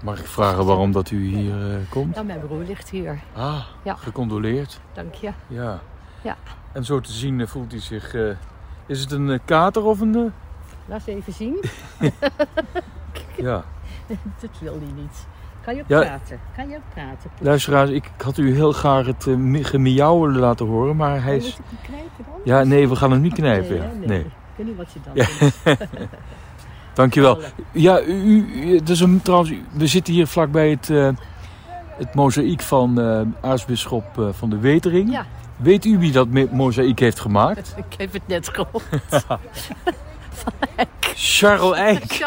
Mag 0.02 0.18
ik 0.18 0.26
vragen 0.26 0.64
waarom 0.64 0.92
dat 0.92 1.10
u 1.10 1.24
hier 1.26 1.54
komt? 1.88 2.14
nou, 2.14 2.26
mijn 2.26 2.40
broer 2.40 2.62
ligt 2.64 2.90
hier. 2.90 3.20
Ah, 3.32 3.60
Ja. 3.82 3.94
gecondoleerd. 3.94 4.80
Dank 4.92 5.14
je. 5.14 5.30
Ja. 5.46 5.80
Ja. 6.22 6.36
En 6.72 6.84
zo 6.84 7.00
te 7.00 7.12
zien 7.12 7.48
voelt 7.48 7.70
hij 7.70 7.80
zich... 7.80 8.14
is 8.86 9.00
het 9.00 9.12
een 9.12 9.40
kater 9.44 9.84
of 9.84 10.00
een... 10.00 10.32
Laat 10.86 11.02
eens 11.06 11.06
even 11.06 11.32
zien. 11.32 11.60
ja. 13.36 13.64
dat 14.40 14.50
wil 14.60 14.72
hij 14.82 14.92
niet. 14.94 15.26
Kan 15.64 15.74
je 15.74 15.80
ook 15.80 15.88
Ja. 15.88 16.00
praten? 16.00 16.38
Kan 16.56 16.68
je 16.68 16.76
ook 16.76 16.82
praten? 16.94 17.30
poes? 17.36 17.46
Luisteraars, 17.46 17.90
ik 17.90 18.10
had 18.16 18.38
u 18.38 18.54
heel 18.54 18.72
graag 18.72 19.06
het 19.06 19.26
uh, 19.26 19.64
gemiauw 19.64 20.20
willen 20.20 20.40
laten 20.40 20.66
horen, 20.66 20.96
maar 20.96 21.22
hij 21.22 21.36
Oh, 21.36 21.42
is... 21.42 21.44
Moet 21.44 21.66
ik 21.70 21.78
knijpen 21.82 22.24
dan? 22.26 22.34
Ja, 22.44 22.62
nee, 22.64 22.88
we 22.88 22.96
gaan 22.96 23.10
hem 23.10 23.20
niet 23.20 23.34
knijpen. 23.34 23.68
Nee, 23.78 23.78
ja. 24.00 24.06
nee. 24.06 24.20
Ik 24.20 24.26
weet 24.56 24.66
niet 24.66 24.76
wat 24.76 24.92
je 24.92 24.98
dan 25.04 25.12
Ja. 25.14 25.26
doet. 25.76 25.88
Dankjewel. 26.94 27.38
Ja, 27.72 28.00
u, 28.02 28.46
u, 28.54 28.80
is 28.84 29.00
een, 29.00 29.22
trouwens, 29.22 29.52
we 29.72 29.86
zitten 29.86 30.14
hier 30.14 30.26
vlakbij 30.26 30.70
het, 30.70 30.90
eh, 30.90 31.08
het 31.96 32.14
mozaïek 32.14 32.60
van 32.60 33.00
eh 33.00 33.20
aartsbisschop 33.50 34.04
van 34.32 34.50
de 34.50 34.58
Wetering. 34.58 35.12
Ja, 35.12 35.26
Weet 35.56 35.84
u 35.84 35.98
wie 35.98 36.12
dat 36.12 36.28
mozaïek 36.50 36.98
heeft 36.98 37.20
gemaakt? 37.20 37.74
ik 37.90 37.98
heb 37.98 38.12
het 38.12 38.26
net 38.26 38.48
gehoord. 38.48 38.84
Charles 41.16 41.76
Eyck. 41.88 42.20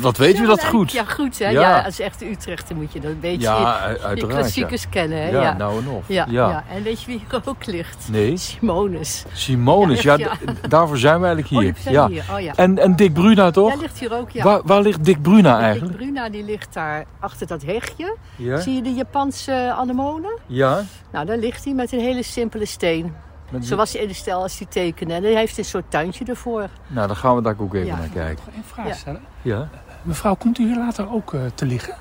Wat 0.00 0.16
weet 0.16 0.38
u 0.38 0.46
dat 0.46 0.64
goed? 0.64 0.92
Ja, 0.92 1.04
goed 1.04 1.38
hè. 1.38 1.48
Ja. 1.48 1.60
Ja. 1.60 1.80
als 1.84 1.98
echte 1.98 2.30
Utrechter 2.30 2.76
moet 2.76 2.92
je 2.92 3.00
dat 3.00 3.10
een 3.10 3.20
beetje 3.20 3.40
Ja, 3.40 3.58
je 3.58 3.84
uiteraard. 3.86 4.20
Ja. 4.20 4.26
klassiekers 4.26 4.88
kennen. 4.88 5.18
Hè? 5.22 5.28
Ja, 5.30 5.42
Ja. 5.42 5.56
nou 5.56 5.80
en 5.82 5.88
of. 5.88 6.04
Ja, 6.08 6.26
Ja. 6.28 6.64
En 6.74 6.82
weet 6.82 7.00
je 7.00 7.06
wie 7.06 7.18
hier 7.28 7.48
ook 7.48 7.66
ligt? 7.66 8.08
Nee, 8.10 8.36
Simonus. 8.36 9.24
Simonus. 9.32 10.02
Ja, 10.02 10.16
echt, 10.18 10.30
daarvoor 10.68 10.98
zijn 10.98 11.20
we 11.20 11.26
eigenlijk 11.26 11.56
Oh, 11.56 11.62
hier. 11.62 11.74
zijn 11.82 11.94
ja. 11.94 12.08
hier. 12.08 12.24
Oh 12.32 12.40
ja. 12.40 12.52
En, 12.56 12.78
en 12.78 12.96
Dick 12.96 13.12
Bruna 13.12 13.50
toch? 13.50 13.72
Ja, 13.74 13.80
ligt 13.80 13.98
hier 13.98 14.12
ook, 14.18 14.30
ja. 14.30 14.44
waar, 14.44 14.60
waar 14.64 14.80
ligt 14.80 15.04
Dick 15.04 15.22
Bruna 15.22 15.52
Dick 15.54 15.62
eigenlijk? 15.62 15.96
Bruna 15.96 16.28
die 16.28 16.44
ligt 16.44 16.74
daar 16.74 17.04
achter 17.20 17.46
dat 17.46 17.62
hegje. 17.62 18.16
Ja? 18.36 18.60
Zie 18.60 18.74
je 18.74 18.82
de 18.82 18.94
Japanse 18.94 19.72
anemonen? 19.76 20.38
Ja? 20.46 20.82
Nou, 21.12 21.26
daar 21.26 21.38
ligt 21.38 21.64
hij 21.64 21.72
met 21.74 21.92
een 21.92 22.00
hele 22.00 22.22
simpele 22.22 22.66
steen. 22.66 23.14
Met- 23.50 23.66
Zoals 23.66 23.94
in 23.94 24.08
de 24.08 24.14
stijl 24.14 24.42
als 24.42 24.58
hij 24.58 24.66
tekende. 24.70 25.14
En 25.14 25.22
hij 25.22 25.34
heeft 25.34 25.58
een 25.58 25.64
soort 25.64 25.90
tuintje 25.90 26.24
ervoor. 26.24 26.68
Nou, 26.86 27.06
dan 27.06 27.16
gaan 27.16 27.36
we 27.36 27.42
daar 27.42 27.54
ook 27.58 27.74
even 27.74 27.86
Ja. 27.86 27.96
naar 27.98 28.08
kijken. 28.08 28.44
Nog 28.46 28.54
één 28.54 28.64
vraag 28.64 28.86
Ja. 28.86 28.92
stellen. 28.94 29.20
Ja? 29.42 29.68
Mevrouw, 30.02 30.34
komt 30.34 30.58
u 30.58 30.66
hier 30.66 30.76
later 30.76 31.12
ook 31.12 31.34
eh, 31.34 31.40
te 31.54 31.66
liggen? 31.66 31.94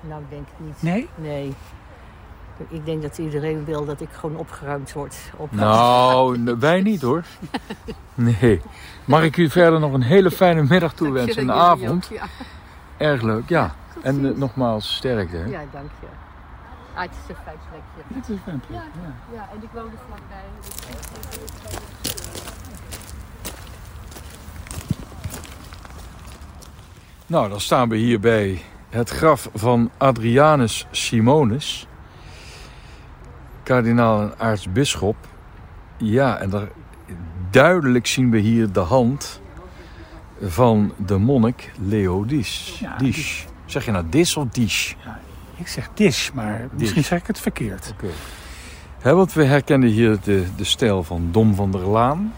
Nou, 0.00 0.20
ik 0.22 0.30
denk 0.30 0.46
het 0.56 0.66
niet. 0.66 0.82
Nee? 0.82 1.08
Nee. 1.14 1.54
Ik 2.68 2.84
denk 2.86 3.02
dat 3.02 3.18
iedereen 3.18 3.64
wil 3.64 3.84
dat 3.84 4.00
ik 4.00 4.08
gewoon 4.12 4.36
opgeruimd 4.36 4.92
word. 4.92 5.16
Op 5.36 5.52
Nou, 5.52 6.56
wij 6.58 6.80
niet 6.80 7.02
hoor. 7.02 7.24
Nee. 8.14 8.60
Mag 9.04 9.22
ik 9.22 9.36
u 9.36 9.50
verder 9.50 9.80
nog 9.80 9.92
een 9.92 10.02
hele 10.02 10.30
fijne 10.30 10.62
middag 10.62 10.92
toewensen 10.94 11.42
en 11.42 11.52
avond? 11.52 12.08
ook, 12.12 12.18
Ja, 12.18 12.24
Erg 12.96 13.22
leuk, 13.22 13.48
ja. 13.48 13.74
En 14.02 14.26
eh, 14.30 14.36
nogmaals 14.36 14.94
sterkte. 14.96 15.36
hè? 15.36 15.44
ja 15.44 15.60
dank 15.72 15.90
je. 16.00 16.06
Ah, 16.94 17.02
het 17.02 17.10
is 17.10 17.28
een 17.28 17.42
fijn 17.44 17.58
plekje. 17.68 18.14
Dit 18.14 18.28
is 18.28 18.52
een 18.52 18.60
plek. 18.60 18.80
Ja. 18.80 19.34
Ja, 19.34 19.48
en 19.52 19.62
ik 19.62 19.68
woon 19.72 19.84
er 19.84 19.98
vlakbij. 20.06 20.44
Nou, 27.26 27.48
dan 27.48 27.60
staan 27.60 27.88
we 27.88 27.96
hier 27.96 28.20
bij 28.20 28.62
het 28.88 29.10
graf 29.10 29.48
van 29.54 29.90
Adrianus 29.96 30.86
Simonus. 30.90 31.86
Kardinaal 33.62 34.20
en 34.20 34.34
aartsbisschop. 34.38 35.16
Ja, 35.96 36.38
en 36.38 36.50
daar, 36.50 36.68
duidelijk 37.50 38.06
zien 38.06 38.30
we 38.30 38.38
hier 38.38 38.72
de 38.72 38.80
hand 38.80 39.40
van 40.40 40.92
de 40.96 41.18
monnik 41.18 41.72
Leo 41.78 42.24
Dis. 42.24 42.78
Ja, 42.80 42.96
Dis. 42.96 43.46
Zeg 43.64 43.84
je 43.84 43.90
nou 43.90 44.04
Dis 44.08 44.36
of 44.36 44.48
Dis? 44.48 44.96
Ik 45.60 45.68
zeg 45.68 45.88
dish, 45.94 46.30
maar 46.30 46.68
misschien 46.72 47.04
zeg 47.04 47.20
ik 47.20 47.26
het 47.26 47.40
verkeerd. 47.40 47.92
Oké. 47.92 48.12
Hè, 49.00 49.14
want 49.14 49.32
we 49.32 49.44
herkennen 49.44 49.88
hier 49.88 50.18
de, 50.24 50.46
de 50.56 50.64
stijl 50.64 51.02
van 51.02 51.28
Dom 51.32 51.54
van 51.54 51.70
der 51.70 51.86
Laan. 51.86 52.32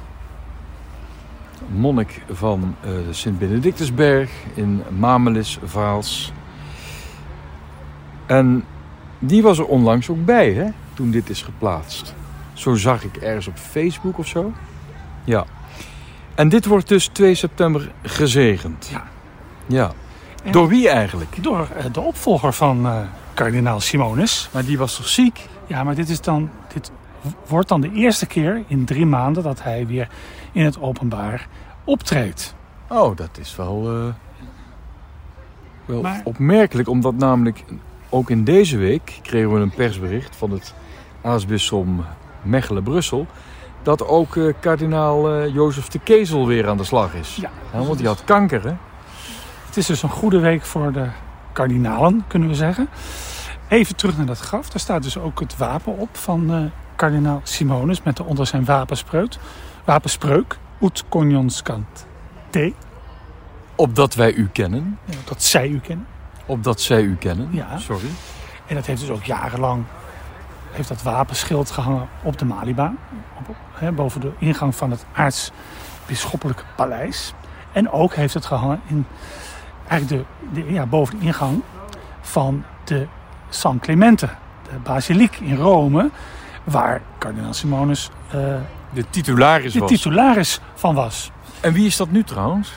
Monnik 1.68 2.22
van 2.30 2.76
de 2.82 3.12
Sint-Benedictusberg 3.12 4.30
in 4.54 4.82
Mamelis, 4.98 5.58
Vaals. 5.64 6.32
En 8.26 8.64
die 9.18 9.42
was 9.42 9.58
er 9.58 9.66
onlangs 9.66 10.08
ook 10.08 10.24
bij, 10.24 10.52
hè, 10.52 10.66
toen 10.94 11.10
dit 11.10 11.30
is 11.30 11.42
geplaatst. 11.42 12.14
Zo 12.52 12.74
zag 12.74 13.04
ik 13.04 13.16
ergens 13.16 13.46
op 13.46 13.56
Facebook 13.56 14.18
of 14.18 14.26
zo. 14.26 14.52
Ja. 15.24 15.44
En 16.34 16.48
dit 16.48 16.66
wordt 16.66 16.88
dus 16.88 17.06
2 17.06 17.34
september 17.34 17.92
gezegend. 18.02 18.88
Ja. 18.92 19.04
Ja. 19.66 19.92
En- 20.42 20.52
Door 20.52 20.68
wie 20.68 20.88
eigenlijk? 20.88 21.42
Door 21.42 21.68
eh, 21.76 21.84
de 21.92 22.00
opvolger 22.00 22.52
van 22.52 22.86
eh, 22.86 22.98
kardinaal 23.34 23.80
Simonus. 23.80 24.48
Maar 24.52 24.64
die 24.64 24.78
was 24.78 24.96
toch 24.96 25.08
ziek? 25.08 25.46
Ja, 25.66 25.84
maar 25.84 25.94
dit, 25.94 26.08
is 26.08 26.20
dan, 26.20 26.50
dit 26.74 26.90
wordt 27.46 27.68
dan 27.68 27.80
de 27.80 27.92
eerste 27.92 28.26
keer 28.26 28.62
in 28.66 28.84
drie 28.84 29.06
maanden 29.06 29.42
dat 29.42 29.62
hij 29.62 29.86
weer 29.86 30.08
in 30.52 30.64
het 30.64 30.80
openbaar 30.80 31.48
optreedt. 31.84 32.54
Oh, 32.88 33.16
dat 33.16 33.38
is 33.40 33.56
wel, 33.56 33.90
eh, 33.90 34.14
wel 35.84 36.00
Maar- 36.02 36.20
opmerkelijk. 36.24 36.88
Omdat 36.88 37.14
namelijk 37.14 37.64
ook 38.08 38.30
in 38.30 38.44
deze 38.44 38.76
week 38.76 39.18
kregen 39.22 39.54
we 39.54 39.60
een 39.60 39.70
persbericht 39.74 40.36
van 40.36 40.50
het 40.50 40.74
aartsbisschop 41.22 41.86
Mechelen-Brussel, 42.42 43.26
dat 43.82 44.06
ook 44.06 44.36
eh, 44.36 44.52
kardinaal 44.60 45.30
eh, 45.34 45.54
Jozef 45.54 45.88
de 45.88 45.98
Kezel 45.98 46.46
weer 46.46 46.68
aan 46.68 46.76
de 46.76 46.84
slag 46.84 47.14
is. 47.14 47.36
Ja, 47.40 47.50
want 47.72 47.98
die 47.98 48.06
had 48.06 48.24
kanker, 48.24 48.62
hè? 48.68 48.74
Het 49.72 49.80
is 49.80 49.86
dus 49.86 50.02
een 50.02 50.08
goede 50.08 50.38
week 50.38 50.64
voor 50.64 50.92
de 50.92 51.06
kardinalen, 51.52 52.24
kunnen 52.26 52.48
we 52.48 52.54
zeggen. 52.54 52.88
Even 53.68 53.96
terug 53.96 54.16
naar 54.16 54.26
dat 54.26 54.38
graf. 54.38 54.70
Daar 54.70 54.80
staat 54.80 55.02
dus 55.02 55.18
ook 55.18 55.40
het 55.40 55.56
wapen 55.56 55.98
op 55.98 56.16
van 56.16 56.52
eh, 56.54 56.60
kardinaal 56.96 57.40
Simonus 57.42 58.02
met 58.02 58.20
onder 58.20 58.46
zijn 58.46 58.64
wapenspreuk. 58.64 59.34
Wapenspreuk. 59.84 60.58
Ut 60.80 61.04
conionscant 61.08 62.06
te. 62.50 62.72
Opdat 63.74 64.14
wij 64.14 64.32
u 64.32 64.48
kennen. 64.48 64.98
Ja, 65.04 65.16
Dat 65.24 65.42
zij 65.42 65.68
u 65.68 65.80
kennen. 65.80 66.06
Opdat 66.46 66.80
zij 66.80 67.02
u 67.02 67.16
kennen. 67.16 67.48
Ja. 67.50 67.78
Sorry. 67.78 68.08
En 68.66 68.74
dat 68.74 68.86
heeft 68.86 69.00
dus 69.00 69.10
ook 69.10 69.24
jarenlang 69.24 69.84
heeft 70.70 70.88
dat 70.88 71.02
wapenschild 71.02 71.70
gehangen 71.70 72.08
op 72.22 72.38
de 72.38 72.44
Malibaan. 72.44 72.98
Op- 73.38 73.56
hè, 73.72 73.92
boven 73.92 74.20
de 74.20 74.32
ingang 74.38 74.74
van 74.74 74.90
het 74.90 75.04
aartsbisschoppelijke 75.12 76.64
paleis. 76.76 77.34
En 77.72 77.90
ook 77.90 78.14
heeft 78.14 78.34
het 78.34 78.44
gehangen 78.46 78.80
in, 78.86 79.06
eigenlijk 79.88 80.26
de, 80.52 80.60
de, 80.62 80.72
ja, 80.72 80.86
boven 80.86 81.18
de 81.18 81.24
ingang 81.24 81.62
van 82.20 82.64
de 82.84 83.06
San 83.48 83.78
Clemente. 83.78 84.28
De 84.62 84.78
basiliek 84.82 85.36
in 85.36 85.56
Rome. 85.56 86.10
Waar 86.64 87.00
kardinaal 87.18 87.52
Simonus 87.52 88.10
eh, 88.30 88.54
De 88.90 89.10
titularis 89.10 89.72
de 89.72 89.78
was. 89.78 89.90
titularis 89.90 90.60
van 90.74 90.94
was. 90.94 91.30
En 91.60 91.72
wie 91.72 91.86
is 91.86 91.96
dat 91.96 92.10
nu 92.10 92.22
trouwens? 92.24 92.72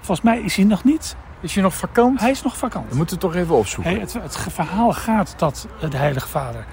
Volgens 0.00 0.20
mij 0.26 0.40
is 0.40 0.56
hij 0.56 0.64
nog 0.64 0.84
niet. 0.84 1.16
Is 1.40 1.54
je 1.54 1.60
nog 1.60 1.74
vakant? 1.74 2.20
Hij 2.20 2.30
is 2.30 2.42
nog 2.42 2.56
vakant. 2.56 2.90
We 2.90 2.96
moeten 2.96 3.14
het 3.18 3.24
toch 3.24 3.34
even 3.34 3.54
opzoeken. 3.54 3.92
Hey, 3.92 4.00
het, 4.00 4.12
het 4.12 4.38
verhaal 4.50 4.92
gaat 4.92 5.34
dat 5.36 5.66
de 5.90 5.96
Heilige 5.96 6.28
Vader 6.28 6.64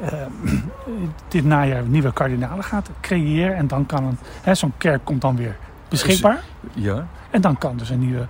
eh, 0.00 0.12
dit 1.28 1.44
najaar 1.44 1.82
nieuwe 1.82 2.12
kardinalen 2.12 2.64
gaat 2.64 2.90
creëren. 3.00 3.56
En 3.56 3.66
dan 3.66 3.86
kan 3.86 4.04
een, 4.04 4.18
hè, 4.42 4.54
zo'n 4.54 4.72
kerk 4.78 5.04
komt 5.04 5.20
dan 5.20 5.36
weer 5.36 5.56
beschikbaar. 5.88 6.42
Ja, 6.74 7.06
En 7.30 7.40
dan 7.40 7.58
kan 7.58 7.76
dus 7.76 7.90
een 7.90 7.98
nieuwe 7.98 8.26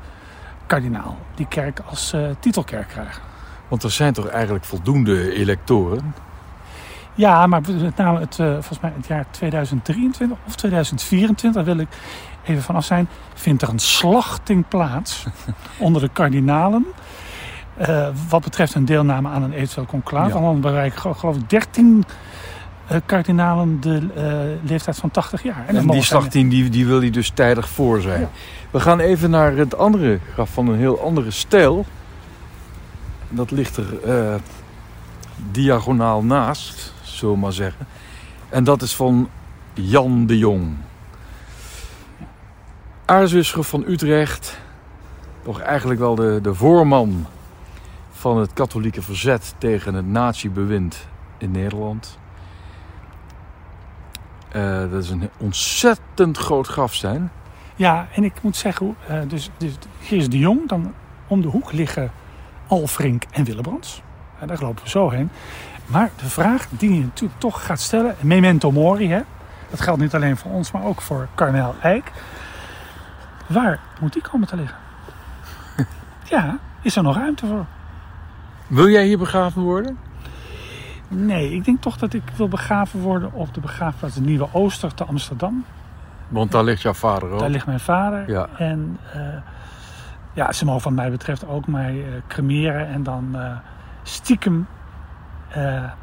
kardinaal 0.66 1.16
die 1.35 1.46
kerk 1.49 1.80
als 1.90 2.12
eh, 2.12 2.20
titelkerk 2.40 2.88
krijgen. 2.88 3.23
want 3.68 3.82
er 3.82 3.90
zijn 3.90 4.12
toch 4.12 4.26
eigenlijk 4.26 4.64
voldoende 4.64 5.32
electoren? 5.35 6.14
Ja, 7.14 7.46
maar 7.46 7.61
met 7.61 7.96
name 7.96 8.20
het, 8.20 8.38
eh, 8.38 8.46
volgens 8.52 8.80
mij 8.80 8.92
het 8.96 9.06
jaar 9.06 9.26
2023 9.30 10.38
of 10.46 10.54
2024, 10.56 11.64
daar 11.64 11.75
wil 11.75 11.82
ik 11.85 11.88
even 12.44 12.62
vanaf 12.62 12.85
zijn, 12.85 13.08
vindt 13.35 13.62
er 13.62 13.68
een 13.68 13.78
slachting 13.78 14.68
plaats 14.68 15.26
onder 15.78 16.02
de 16.02 16.08
kardinalen. 16.12 16.87
eh, 17.76 18.08
wat 18.28 18.42
betreft 18.42 18.75
hun 18.75 18.85
deelname 18.85 19.28
aan 19.28 19.42
een 19.42 19.52
eventueel 19.52 19.87
conclave. 19.87 20.35
Ja. 20.35 20.40
Dan 20.40 20.61
bereiken 20.61 21.00
gel- 21.00 21.14
geloof 21.14 21.37
ik 21.37 21.50
13 21.50 22.04
eh, 22.06 22.14
kardinalen 23.07 23.81
de 23.81 24.09
eh, 24.14 24.69
leeftijd 24.69 24.97
van 24.97 25.11
80 25.11 25.43
jaar. 25.43 25.64
En, 25.66 25.87
die 25.87 26.02
slachting 26.02 26.50
die, 26.50 26.71
die 26.71 26.87
wil 26.87 27.00
hij 27.00 27.11
dus 27.11 27.31
tijdig 27.31 27.69
voor 27.69 28.00
zijn. 28.00 28.21
Ja. 28.21 28.31
We 28.71 28.81
gaan 28.81 29.00
even 29.00 29.31
naar 29.31 29.57
het 29.57 29.78
andere 29.78 30.19
graf 30.33 30.50
van 30.50 30.69
een 30.69 30.78
heel 30.78 31.00
andere 31.00 31.31
stijl. 31.31 31.85
Dat 33.28 33.50
ligt 33.50 33.76
er 33.76 34.02
eh, 34.05 34.35
diagonaal 35.50 36.25
naast, 36.25 36.93
zullen 37.02 37.35
we 37.35 37.40
maar 37.40 37.52
zeggen. 37.52 37.87
En 38.49 38.64
dat 38.64 38.83
is 38.83 38.95
van 38.95 39.28
Jan 39.75 40.26
de 40.26 40.38
Jong. 40.38 40.76
Aartsbisschop 43.05 43.64
van 43.64 43.85
Utrecht. 43.87 44.59
Toch 45.43 45.61
eigenlijk 45.61 46.00
wel 46.00 46.14
de, 46.14 46.38
de 46.43 46.55
voorman 46.55 47.26
van 48.13 48.39
het 48.39 48.52
katholieke 48.52 49.02
verzet 49.02 49.54
tegen 49.58 49.95
het 49.95 50.06
nazi-bewind 50.06 51.06
in 51.39 51.50
Nederland. 51.50 52.19
Eh, 54.56 54.90
dat 54.90 55.02
is 55.02 55.10
een 55.10 55.30
ontzettend 55.36 56.38
groot 56.38 56.66
grafsteen. 56.66 57.30
Ja, 57.75 58.06
en 58.14 58.25
ik 58.25 58.32
moet 58.42 58.56
zeggen, 58.56 58.97
eh, 59.06 59.19
dus, 59.28 59.50
dus 59.56 59.73
hier 59.99 60.19
is 60.19 60.28
de 60.28 60.38
Jong. 60.38 60.69
Dan 60.69 60.95
om 61.26 61.40
de 61.40 61.49
hoek 61.49 61.73
liggen 61.73 62.10
Alfrink 62.66 63.25
en 63.30 63.45
Willebrands. 63.45 64.02
Ja, 64.40 64.47
daar 64.47 64.60
lopen 64.60 64.82
we 64.82 64.90
zo 64.90 65.10
heen. 65.10 65.30
Maar 65.86 66.10
de 66.16 66.28
vraag 66.28 66.66
die 66.71 66.95
je 66.95 67.00
natuurlijk 67.00 67.40
toch 67.40 67.66
gaat 67.66 67.80
stellen, 67.80 68.14
memento 68.21 68.71
mori, 68.71 69.08
hè? 69.08 69.21
dat 69.71 69.80
geldt 69.80 70.00
niet 70.00 70.14
alleen 70.14 70.36
voor 70.36 70.50
ons, 70.50 70.73
maar 70.73 70.84
ook 70.84 71.00
voor 71.00 71.28
Karnel 71.34 71.75
Eijk. 71.82 72.12
Waar 73.47 73.80
moet 74.00 74.12
die 74.12 74.23
komen 74.23 74.49
te 74.49 74.56
liggen? 74.56 74.78
ja, 76.34 76.58
is 76.82 76.97
er 76.97 77.02
nog 77.02 77.16
ruimte 77.16 77.47
voor? 77.47 77.66
Wil 78.66 78.88
jij 78.88 79.04
hier 79.04 79.19
begraven 79.19 79.62
worden? 79.62 79.99
Nee, 81.08 81.52
ik 81.52 81.64
denk 81.64 81.82
toch 81.82 81.97
dat 81.97 82.12
ik 82.12 82.23
wil 82.36 82.49
begraven 82.49 83.00
worden 83.00 83.32
op 83.32 83.54
de 83.54 83.60
begraafplaats 83.60 84.16
Nieuwe 84.16 84.49
Ooster 84.52 84.95
te 84.95 85.04
Amsterdam. 85.04 85.64
Want 86.28 86.52
daar 86.52 86.64
ligt 86.64 86.82
jouw 86.82 86.92
vader 86.92 87.30
ook. 87.30 87.38
Daar 87.38 87.50
ligt 87.50 87.66
mijn 87.66 87.80
vader. 87.80 88.30
Ja. 88.30 88.49
En 88.56 88.99
eh, 89.12 89.21
ja, 90.32 90.52
ze 90.52 90.64
mogen 90.64 90.82
wat 90.82 90.92
mij 90.92 91.10
betreft 91.10 91.47
ook 91.47 91.66
mij 91.66 92.04
eh, 92.04 92.12
cremeren 92.26 92.88
en 92.88 93.02
dan 93.02 93.28
eh, 93.32 93.56
stiekem 94.02 94.66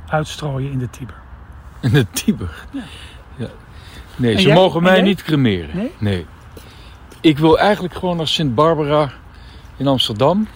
uitstrooien 0.07 0.71
in 0.71 0.77
de 0.77 0.89
Tiber. 0.89 1.15
In 1.81 1.91
de 1.91 2.05
Tiber. 2.09 2.65
Ja. 2.71 2.81
Ja. 3.35 3.47
Nee, 4.15 4.33
En 4.33 4.41
ze 4.41 4.47
jij? 4.47 4.55
mogen 4.55 4.77
En 4.77 4.83
mij 4.83 5.01
niet 5.01 5.23
cremeren. 5.23 5.89
Nee? 5.97 6.25
Ik 7.21 7.37
wil 7.37 7.59
eigenlijk 7.59 7.93
gewoon 7.93 8.17
naar 8.17 8.27
Sint 8.27 8.55
Barbara 8.55 9.09
in 9.77 9.87
Amsterdam. 9.87 10.47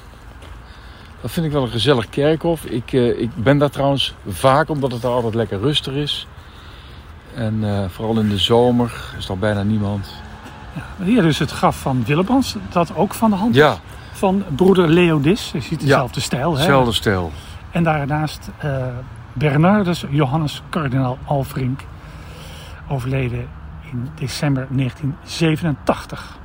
Dat 1.21 1.31
vind 1.31 1.45
ik 1.45 1.51
wel 1.51 1.63
een 1.63 1.69
gezellig 1.69 2.09
kerkhof. 2.09 2.65
Ik, 2.65 2.93
eh, 2.93 3.19
ik 3.21 3.35
ben 3.35 3.57
daar 3.57 3.69
trouwens 3.69 4.13
vaak, 4.27 4.69
omdat 4.69 4.91
het 4.91 5.01
daar 5.01 5.11
altijd 5.11 5.35
lekker 5.35 5.59
rustig 5.59 5.93
is. 5.93 6.27
En 7.35 7.59
eh, 7.63 7.89
vooral 7.89 8.19
in 8.19 8.29
de 8.29 8.37
zomer 8.37 9.13
is 9.17 9.29
er 9.29 9.37
bijna 9.37 9.63
niemand. 9.63 10.13
Hier 11.03 11.25
is 11.25 11.39
het 11.39 11.51
graf 11.51 11.79
van 11.79 12.03
Willebrands, 12.05 12.55
dat 12.69 12.95
ook 12.95 13.13
van 13.13 13.29
de 13.29 13.35
hand 13.35 13.55
is. 13.55 13.61
Ja, 13.61 13.77
Van 14.11 14.43
broeder 14.55 14.87
Leodis. 14.87 15.51
Je 15.51 15.61
ziet 15.61 15.79
dezelfde 15.79 16.19
stijl. 16.19 16.51
Hè? 16.51 16.57
hetzelfde 16.57 16.93
stijl. 16.93 17.31
En 17.71 17.83
daarnaast 17.83 18.49
eh, 18.57 18.87
Bernardus 19.33 20.05
Johannes 20.09 20.61
Kardinaal 20.69 21.17
Alfrink. 21.25 21.81
Overleden 22.87 23.47
in 23.91 24.09
december 24.15 24.67
1987. 24.69 26.37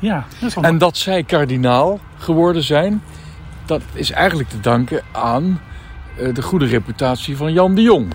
Ja, 0.00 0.24
dat 0.40 0.54
En 0.54 0.78
dat 0.78 0.96
zij 0.96 1.22
kardinaal 1.22 2.00
geworden 2.16 2.62
zijn, 2.62 3.02
dat 3.64 3.82
is 3.92 4.10
eigenlijk 4.10 4.48
te 4.48 4.60
danken 4.60 5.02
aan 5.12 5.60
eh, 6.18 6.34
de 6.34 6.42
goede 6.42 6.66
reputatie 6.66 7.36
van 7.36 7.52
Jan 7.52 7.74
de 7.74 7.82
Jong. 7.82 8.12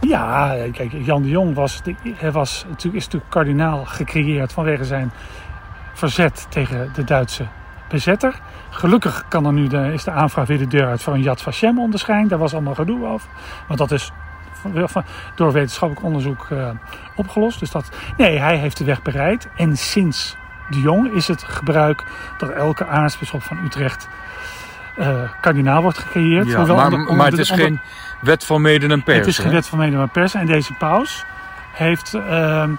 Ja, 0.00 0.56
kijk, 0.72 0.92
Jan 1.04 1.22
de 1.22 1.28
Jong 1.28 1.54
was, 1.54 1.80
hij 2.14 2.32
was, 2.32 2.64
is 2.76 2.92
natuurlijk 2.92 3.30
kardinaal 3.30 3.84
gecreëerd 3.84 4.52
vanwege 4.52 4.84
zijn 4.84 5.12
verzet 5.92 6.46
tegen 6.48 6.90
de 6.94 7.04
Duitse 7.04 7.46
bezetter. 7.88 8.40
Gelukkig 8.70 9.24
kan 9.28 9.46
er 9.46 9.52
nu 9.52 9.66
de, 9.66 9.92
is 9.92 10.04
de 10.04 10.10
aanvraag 10.10 10.46
weer 10.46 10.58
de 10.58 10.66
deur 10.66 10.86
uit 10.86 11.02
voor 11.02 11.14
een 11.14 11.22
Yad 11.22 11.42
Vashem 11.42 11.78
onderscheiding. 11.78 12.30
Daar 12.30 12.38
was 12.38 12.52
allemaal 12.52 12.74
gedoe 12.74 13.06
over. 13.06 13.28
Maar 13.68 13.76
dat 13.76 13.90
is 13.90 14.12
door 15.34 15.52
wetenschappelijk 15.52 16.06
onderzoek 16.06 16.46
eh, 16.50 16.70
opgelost. 17.16 17.58
Dus 17.58 17.70
dat, 17.70 17.90
nee, 18.16 18.38
hij 18.38 18.56
heeft 18.56 18.76
de 18.76 18.84
weg 18.84 19.02
bereid. 19.02 19.48
En 19.56 19.76
sinds 19.76 20.36
de 20.74 20.80
Jong 20.80 21.12
is 21.12 21.28
het 21.28 21.42
gebruik 21.42 22.04
dat 22.38 22.50
elke 22.50 22.86
aartsbisschop 22.86 23.42
van 23.42 23.58
Utrecht 23.64 24.08
eh, 24.96 25.22
kardinaal 25.40 25.82
wordt 25.82 25.98
gecreëerd. 25.98 26.46
Ja, 26.46 26.52
maar, 26.66 26.70
onder- 26.84 26.98
onder 26.98 27.14
maar 27.14 27.30
het 27.30 27.38
is 27.38 27.50
onder- 27.50 27.66
geen 27.66 27.80
wet 28.20 28.44
van 28.44 28.62
mede 28.62 28.86
en 28.88 29.02
pers. 29.02 29.18
het 29.18 29.26
is 29.26 29.38
geen 29.38 29.50
wet 29.52 29.66
van 29.66 29.78
mede 29.78 29.96
maar 29.96 30.08
pers. 30.08 30.34
En 30.34 30.46
deze 30.46 30.72
paus 30.72 31.24
heeft, 31.72 32.14
ehm, 32.14 32.70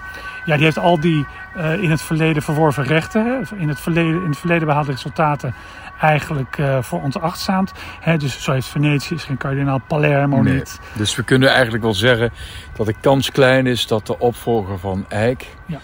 ja, 0.44 0.54
die 0.54 0.64
heeft 0.64 0.78
al 0.78 1.00
die 1.00 1.26
eh, 1.54 1.82
in 1.82 1.90
het 1.90 2.02
verleden 2.02 2.42
verworven 2.42 2.84
rechten, 2.84 3.24
hè, 3.26 3.56
in, 3.56 3.68
het 3.68 3.80
verleden, 3.80 4.22
in 4.22 4.28
het 4.28 4.38
verleden 4.38 4.66
behaalde 4.66 4.90
resultaten, 4.90 5.54
eigenlijk 6.00 6.58
eh, 6.58 6.78
voor 6.82 7.02
ontachtzaamd. 7.02 7.72
Hè, 8.00 8.16
dus 8.16 8.42
zo 8.42 8.52
heeft 8.52 8.66
Venetië 8.66 9.14
is 9.14 9.24
geen 9.24 9.36
kardinaal, 9.36 9.80
Palermo 9.86 10.42
Nee. 10.42 10.54
niet. 10.54 10.80
Dus 10.92 11.16
we 11.16 11.22
kunnen 11.22 11.48
eigenlijk 11.52 11.82
wel 11.82 11.94
zeggen 11.94 12.30
dat 12.76 12.86
de 12.86 12.94
kans 13.00 13.30
klein 13.30 13.66
is 13.66 13.86
dat 13.86 14.06
de 14.06 14.18
opvolger 14.18 14.78
van 14.78 15.04
Eijk, 15.08 15.46
Ja. 15.66 15.78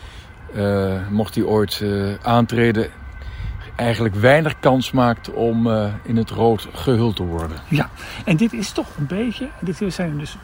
Eh, 0.54 1.08
mocht 1.10 1.34
hij 1.34 1.44
ooit 1.44 1.80
eh, 1.82 2.14
aantreden, 2.22 2.90
eigenlijk 3.76 4.14
weinig 4.14 4.58
kans 4.60 4.90
maakt 4.90 5.30
om 5.30 5.70
eh, 5.70 5.92
in 6.02 6.16
het 6.16 6.30
rood 6.30 6.68
gehuld 6.72 7.16
te 7.16 7.22
worden. 7.22 7.56
Ja, 7.68 7.90
en 8.24 8.36
dit 8.36 8.52
is 8.52 8.70
toch 8.70 8.86
een 8.98 9.06
beetje, 9.06 9.48
dit 9.60 9.82
zijn 9.88 10.18
dus, 10.18 10.36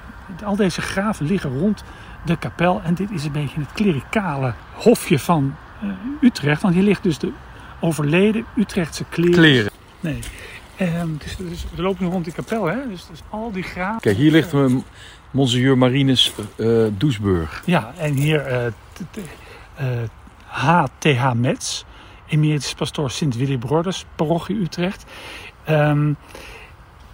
al 0.44 0.56
deze 0.56 0.80
graven 0.80 1.26
liggen 1.26 1.58
rond 1.58 1.84
de 2.24 2.36
kapel. 2.36 2.80
En 2.84 2.94
dit 2.94 3.10
is 3.10 3.24
een 3.24 3.32
beetje 3.32 3.60
het 3.60 3.72
klerikale 3.72 4.54
hofje 4.74 5.18
van 5.18 5.54
Utrecht. 6.20 6.62
Want 6.62 6.74
hier 6.74 6.82
ligt 6.82 7.02
dus 7.02 7.18
de 7.18 7.32
overleden 7.80 8.44
Utrechtse 8.56 9.04
kleren. 9.08 9.32
Kleren. 9.32 9.70
Nee. 10.00 10.18
Ehm, 10.76 11.08
dus, 11.18 11.36
dus 11.36 11.66
we 11.74 11.82
lopen 11.82 12.04
nu 12.04 12.10
rond 12.10 12.24
die 12.24 12.34
kapel, 12.34 12.64
hè? 12.64 12.88
Dus, 12.88 13.06
dus 13.10 13.20
al 13.30 13.52
die 13.52 13.62
graven. 13.62 14.00
Kijk, 14.00 14.16
hier 14.16 14.30
ligt 14.30 14.52
eh, 14.54 14.66
Monseigneur 15.30 15.78
Marinus 15.78 16.32
Doesburg. 16.96 17.62
Ja, 17.66 17.92
en 17.96 18.12
hier 18.12 18.72
H.T.H. 20.46 21.32
Metz, 21.34 21.84
emeritus 22.26 22.74
pastoor 22.74 23.10
Sint 23.10 23.36
Willy 23.36 23.58
Broders, 23.58 24.04
parochie 24.16 24.60
Utrecht. 24.60 25.04
Ehm, 25.64 26.12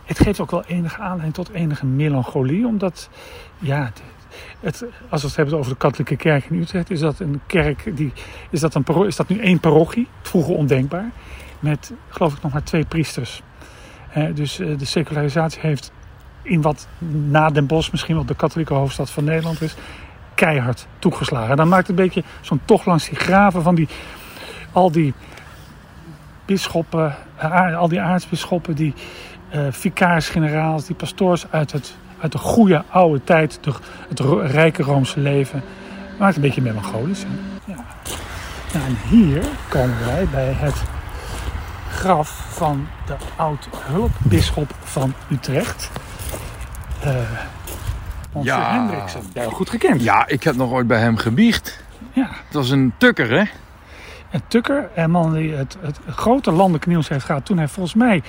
het 0.05 0.19
geeft 0.19 0.41
ook 0.41 0.51
wel 0.51 0.65
enige 0.65 1.01
aanleiding 1.01 1.35
tot 1.35 1.49
enige 1.49 1.87
melancholie. 1.87 2.67
Omdat, 2.67 3.09
ja, 3.59 3.93
het, 4.61 4.85
als 5.09 5.21
we 5.21 5.27
het 5.27 5.37
hebben 5.37 5.59
over 5.59 5.71
de 5.71 5.77
katholieke 5.77 6.17
kerk 6.17 6.45
in 6.45 6.61
Utrecht, 6.61 6.91
is 6.91 7.01
dat 7.01 7.21
een 7.21 7.41
kerk, 7.47 7.97
die, 7.97 8.13
is, 8.51 8.61
dat 8.61 8.75
een, 8.75 9.07
is 9.07 9.17
dat 9.17 9.29
nu 9.29 9.39
één 9.39 9.61
parochie, 9.61 10.09
vroeger 10.23 10.55
ondenkbaar, 10.55 11.11
met 11.61 11.93
geloof 12.09 12.35
ik 12.35 12.43
nog 12.43 12.53
maar 12.53 12.63
twee 12.63 12.85
priesters. 12.85 13.43
Hè, 14.09 14.33
dus 14.33 14.59
eh, 14.59 14.79
de 14.79 14.85
secularisatie 14.85 15.61
heeft 15.61 15.93
in 16.43 16.63
wat 16.63 16.89
na 17.29 17.51
Den 17.51 17.67
Bosch 17.67 17.91
misschien 17.91 18.15
wel 18.15 18.25
de 18.25 18.35
katholieke 18.35 18.75
hoofdstad 18.75 19.11
van 19.11 19.25
Nederland 19.25 19.61
is, 19.61 19.75
keihard 20.35 20.87
toegeslagen. 20.99 21.57
Dan 21.57 21.69
maakt 21.69 21.87
het 21.87 21.99
een 21.99 22.05
beetje 22.05 22.23
zo'n 22.41 22.61
tocht 22.65 22.87
langs 22.87 23.09
die 23.09 23.19
graven 23.19 23.63
van 23.63 23.75
die, 23.75 23.89
al 24.73 24.91
die 24.91 25.15
bisschoppen, 26.45 27.15
aar- 27.39 27.75
al 27.75 27.89
die 27.89 28.01
aartsbisschoppen, 28.01 28.75
die 28.75 28.95
eh 29.49 29.67
vicaris-generaals, 29.71 30.87
die 30.87 30.97
pastoors 30.97 31.47
uit, 31.51 31.73
het, 31.73 31.97
uit 32.21 32.33
de 32.33 32.39
goede 32.39 32.83
oude 32.91 33.25
tijd, 33.25 33.59
de, 33.61 33.73
het 34.09 34.21
rijke 34.51 34.83
Roomse 34.83 35.21
leven. 35.21 35.63
Maakt 36.19 36.37
een 36.37 36.43
beetje 36.43 36.63
melancholisch. 36.63 37.25
Ja. 37.65 37.75
En 38.73 38.97
hier 39.09 39.43
komen 39.69 40.05
wij 40.05 40.27
bij 40.31 40.53
het 40.53 40.83
graf 41.91 42.29
van 42.49 42.87
de 43.07 43.15
oud-hulpbisschop 43.37 44.75
van 44.83 45.15
Utrecht. 45.31 45.91
Eh 47.01 47.15
Monsieur 48.35 48.61
Ja. 48.61 48.73
Hendriksen. 48.73 49.23
Goed 49.53 49.71
gekend. 49.71 50.03
Ja, 50.03 50.27
ik 50.27 50.43
heb 50.43 50.57
nog 50.57 50.71
ooit 50.71 50.87
bij 50.87 50.99
hem 51.01 51.17
gebiecht. 51.17 51.85
ja. 52.13 52.29
Het 52.31 52.55
was 52.55 52.71
een 52.71 52.93
tukker, 52.99 53.31
hè? 53.31 53.45
En 54.31 54.41
Tukker, 54.49 54.89
een 54.95 55.11
man 55.11 55.33
die 55.33 55.53
het, 55.55 55.77
het 55.81 55.99
grote 56.09 56.53
landelijk 56.53 56.87
nieuws 56.87 57.09
heeft 57.09 57.25
gehad 57.25 57.47
toen 57.47 57.57
hij 57.59 57.69
volgens 57.69 57.95
mij 57.95 58.23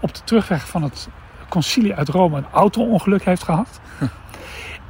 op 0.00 0.14
de 0.14 0.20
terugweg 0.24 0.68
van 0.68 0.82
het 0.82 1.08
concilie 1.48 1.94
uit 1.94 2.08
Rome 2.08 2.36
een 2.36 2.46
auto-ongeluk 2.52 3.24
heeft 3.24 3.42
gehad. 3.42 3.80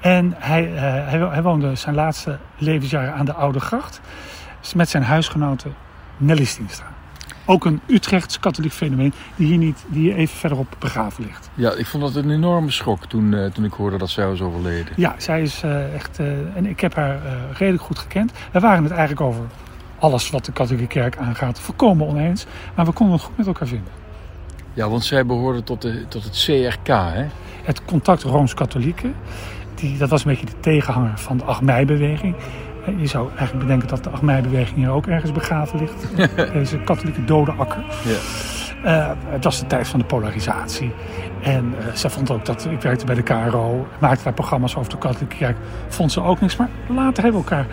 En 0.00 0.34
hij, 0.38 0.74
eh, 0.74 1.30
hij 1.32 1.42
woonde 1.42 1.74
zijn 1.74 1.94
laatste 1.94 2.38
levensjaren 2.56 3.14
aan 3.14 3.24
de 3.24 3.32
Oude 3.32 3.60
Gracht 3.60 4.00
met 4.74 4.88
zijn 4.88 5.02
huisgenote 5.02 5.68
Nelly 6.16 6.44
Stienstra. 6.44 6.86
Ook 7.48 7.64
een 7.64 7.80
Utrechts 7.86 8.40
katholiek 8.40 8.72
fenomeen 8.72 9.12
die 9.36 9.46
hier, 9.46 9.58
niet, 9.58 9.84
die 9.88 10.02
hier 10.02 10.16
even 10.16 10.36
verderop 10.36 10.76
begraven 10.78 11.24
ligt. 11.24 11.50
Ja, 11.54 11.72
ik 11.72 11.86
vond 11.86 12.02
dat 12.02 12.14
een 12.14 12.30
enorme 12.30 12.70
schok 12.70 13.06
toen, 13.06 13.34
eh, 13.34 13.50
toen 13.50 13.64
ik 13.64 13.72
hoorde 13.72 13.98
dat 13.98 14.10
zij 14.10 14.26
was 14.26 14.40
overleden. 14.40 14.92
Ja, 14.96 15.14
zij 15.18 15.42
is 15.42 15.62
eh, 15.62 15.94
echt. 15.94 16.18
eh, 16.18 16.56
en 16.56 16.66
ik 16.66 16.80
heb 16.80 16.94
haar 16.94 17.20
redelijk 17.52 17.82
goed 17.82 17.98
gekend. 17.98 18.32
We 18.52 18.60
waren 18.60 18.82
het 18.82 18.92
eigenlijk 18.92 19.20
over 19.20 19.44
alles 19.98 20.30
wat 20.30 20.44
de 20.44 20.52
katholieke 20.52 20.86
kerk 20.88 21.16
aangaat 21.16 21.60
volkomen 21.60 22.06
oneens. 22.06 22.46
Maar 22.74 22.84
we 22.84 22.92
konden 22.92 23.14
het 23.16 23.24
goed 23.24 23.36
met 23.36 23.46
elkaar 23.46 23.68
vinden. 23.68 23.92
Ja, 24.72 24.88
want 24.88 25.04
zij 25.04 25.26
behoorde 25.26 25.62
tot, 25.62 25.82
de, 25.82 26.04
tot 26.08 26.24
het 26.24 26.44
CRK, 26.44 26.86
hè? 26.86 27.26
Het 27.62 27.84
contact 27.84 28.22
Rooms-Katholieken, 28.22 29.14
die, 29.74 29.98
dat 29.98 30.08
was 30.10 30.24
een 30.24 30.30
beetje 30.30 30.46
de 30.46 30.60
tegenhanger 30.60 31.18
van 31.18 31.36
de 31.36 31.44
8 31.44 31.60
mei-beweging. 31.60 32.34
Eh, 32.86 33.00
Je 33.00 33.06
zou 33.06 33.28
eigenlijk 33.28 33.58
bedenken 33.58 33.88
dat 33.88 34.04
de 34.04 34.10
8 34.10 34.22
mei-beweging 34.22 34.76
hier 34.76 34.90
ook 34.90 35.06
ergens 35.06 35.32
begraven 35.32 35.78
ligt. 35.78 36.16
Deze 36.52 36.78
katholieke 36.78 37.24
dode 37.24 37.52
akker. 37.52 37.84
Ja. 38.04 38.16
Eh, 38.84 39.10
het 39.26 39.44
was 39.44 39.60
de 39.60 39.66
tijd 39.66 39.88
van 39.88 40.00
de 40.00 40.06
polarisatie. 40.06 40.92
En 41.42 41.74
eh, 41.78 41.94
zij 41.94 42.10
vond 42.10 42.30
ook 42.30 42.44
dat 42.44 42.68
ik 42.70 42.82
werkte 42.82 43.04
bij 43.04 43.14
de 43.14 43.22
KRO, 43.22 43.86
maakte 44.00 44.24
daar 44.24 44.32
programma's 44.32 44.76
over 44.76 44.90
de 44.90 44.98
katholieke 44.98 45.36
kerk. 45.36 45.56
Vond 45.88 46.12
ze 46.12 46.22
ook 46.22 46.40
niks. 46.40 46.56
Maar 46.56 46.68
later 46.88 47.22
hebben 47.22 47.42
we 47.42 47.50
elkaar 47.50 47.66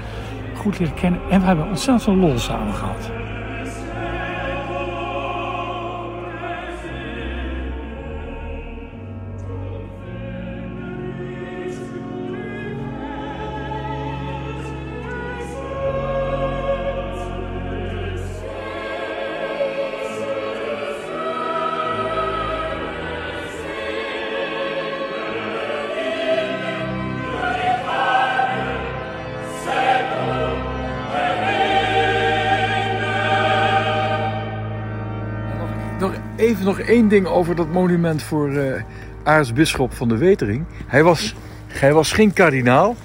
goed 0.55 0.79
leren 0.79 0.93
kennen 0.93 1.19
en 1.29 1.39
we 1.39 1.45
hebben 1.45 1.67
ontzettend 1.67 2.03
veel 2.03 2.15
lol 2.15 2.39
samen 2.39 2.73
gehad. 2.73 3.22
Even 36.63 36.77
nog 36.77 36.87
één 36.87 37.07
ding 37.07 37.27
over 37.27 37.55
dat 37.55 37.71
monument 37.71 38.23
voor 38.23 38.55
eh 38.55 38.81
aartsbisschop 39.23 39.93
van 39.93 40.07
de 40.07 40.17
Wetering. 40.17 40.65
Hij 40.87 41.03
was, 41.03 41.35
hij 41.67 41.93
was 41.93 42.11
geen 42.11 42.33
kardinaal, 42.33 42.95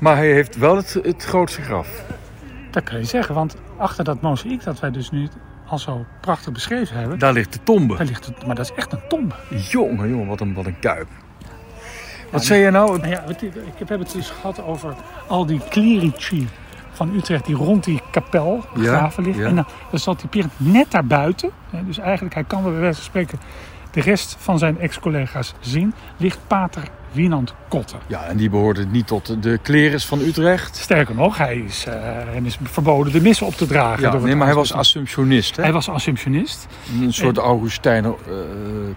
maar 0.00 0.16
hij 0.16 0.32
heeft 0.32 0.56
wel 0.58 0.76
het, 0.76 0.98
het 1.02 1.24
grootste 1.24 1.62
graf. 1.62 2.04
Dat 2.70 2.82
kan 2.84 2.98
je 2.98 3.04
zeggen, 3.04 3.34
want 3.34 3.56
achter 3.76 4.04
dat 4.04 4.20
mozaïek 4.20 4.64
dat 4.64 4.80
wij 4.80 4.90
dus 4.90 5.10
nu 5.10 5.28
al 5.66 5.78
zo 5.78 6.04
prachtig 6.20 6.52
beschreven 6.52 6.96
hebben, 6.96 7.18
Daar 7.18 7.32
ligt 7.32 7.52
de 7.52 7.62
tombe. 7.62 7.96
daar 7.96 8.06
ligt 8.06 8.26
het, 8.26 8.46
maar 8.46 8.54
dat 8.54 8.64
is 8.64 8.76
echt 8.76 8.92
een 8.92 9.00
tombe. 9.08 9.34
Jongen, 9.70 10.08
jongen, 10.08 10.26
wat 10.26 10.40
een, 10.40 10.54
wat 10.54 10.66
een 10.66 10.78
kuip. 10.78 11.08
Wat 12.30 12.44
zei 12.44 12.62
je 12.62 12.70
nou? 12.70 12.98
Nou 12.98 13.10
ja, 13.10 13.24
ik 13.78 13.88
heb 13.88 13.98
het 13.98 14.12
dus 14.12 14.30
gehad 14.30 14.62
over 14.62 14.94
al 15.26 15.46
die 15.46 15.60
clerici 15.68 16.48
van 16.92 17.14
Utrecht 17.14 17.46
die 17.46 17.54
rond 17.54 17.84
die 17.84 18.00
kapel 18.10 18.64
begraven 18.74 19.24
ja. 19.24 19.46
En 19.46 19.54
dan, 19.54 19.66
dan 19.90 20.00
zat 20.00 20.20
die 20.20 20.28
Pierre 20.28 20.50
net 20.56 20.90
daarbuiten. 20.90 21.50
Hè, 21.70 21.84
Dus 21.84 21.98
eigenlijk, 21.98 22.34
hij 22.34 22.44
kan 22.44 22.62
bij 22.62 22.72
wijze 22.72 22.94
van 22.94 23.04
spreken 23.04 23.38
de 23.90 24.00
rest 24.00 24.36
van 24.38 24.58
zijn 24.58 24.78
ex-collega's 24.78 25.54
zien. 25.60 25.94
Ligt 26.16 26.38
pater 26.46 26.82
Wienand 27.12 27.54
Kotten. 27.68 27.98
Ja, 28.06 28.24
en 28.24 28.36
die 28.36 28.50
behoorde 28.50 28.84
niet 28.86 29.06
tot 29.06 29.42
de 29.42 29.58
klerus 29.62 30.06
van 30.06 30.20
Utrecht. 30.20 30.76
Sterker 30.76 31.14
nog, 31.14 31.38
hij 31.38 31.56
is, 31.56 31.84
eh, 31.86 31.94
hem 32.30 32.46
is 32.46 32.58
verboden 32.62 33.12
de 33.12 33.20
missen 33.20 33.46
op 33.46 33.54
te 33.54 33.66
dragen. 33.66 34.02
Ja, 34.02 34.10
door 34.10 34.20
nee, 34.20 34.34
maar 34.34 34.46
hij 34.46 34.56
was 34.56 34.72
assumptionist. 34.72 35.56
Hè? 35.56 35.62
Hij 35.62 35.72
was 35.72 35.88
assumptionist. 35.88 36.66
Een 37.00 37.12
soort 37.12 37.36
Augustijner 37.38 38.10
eh, 38.10 38.34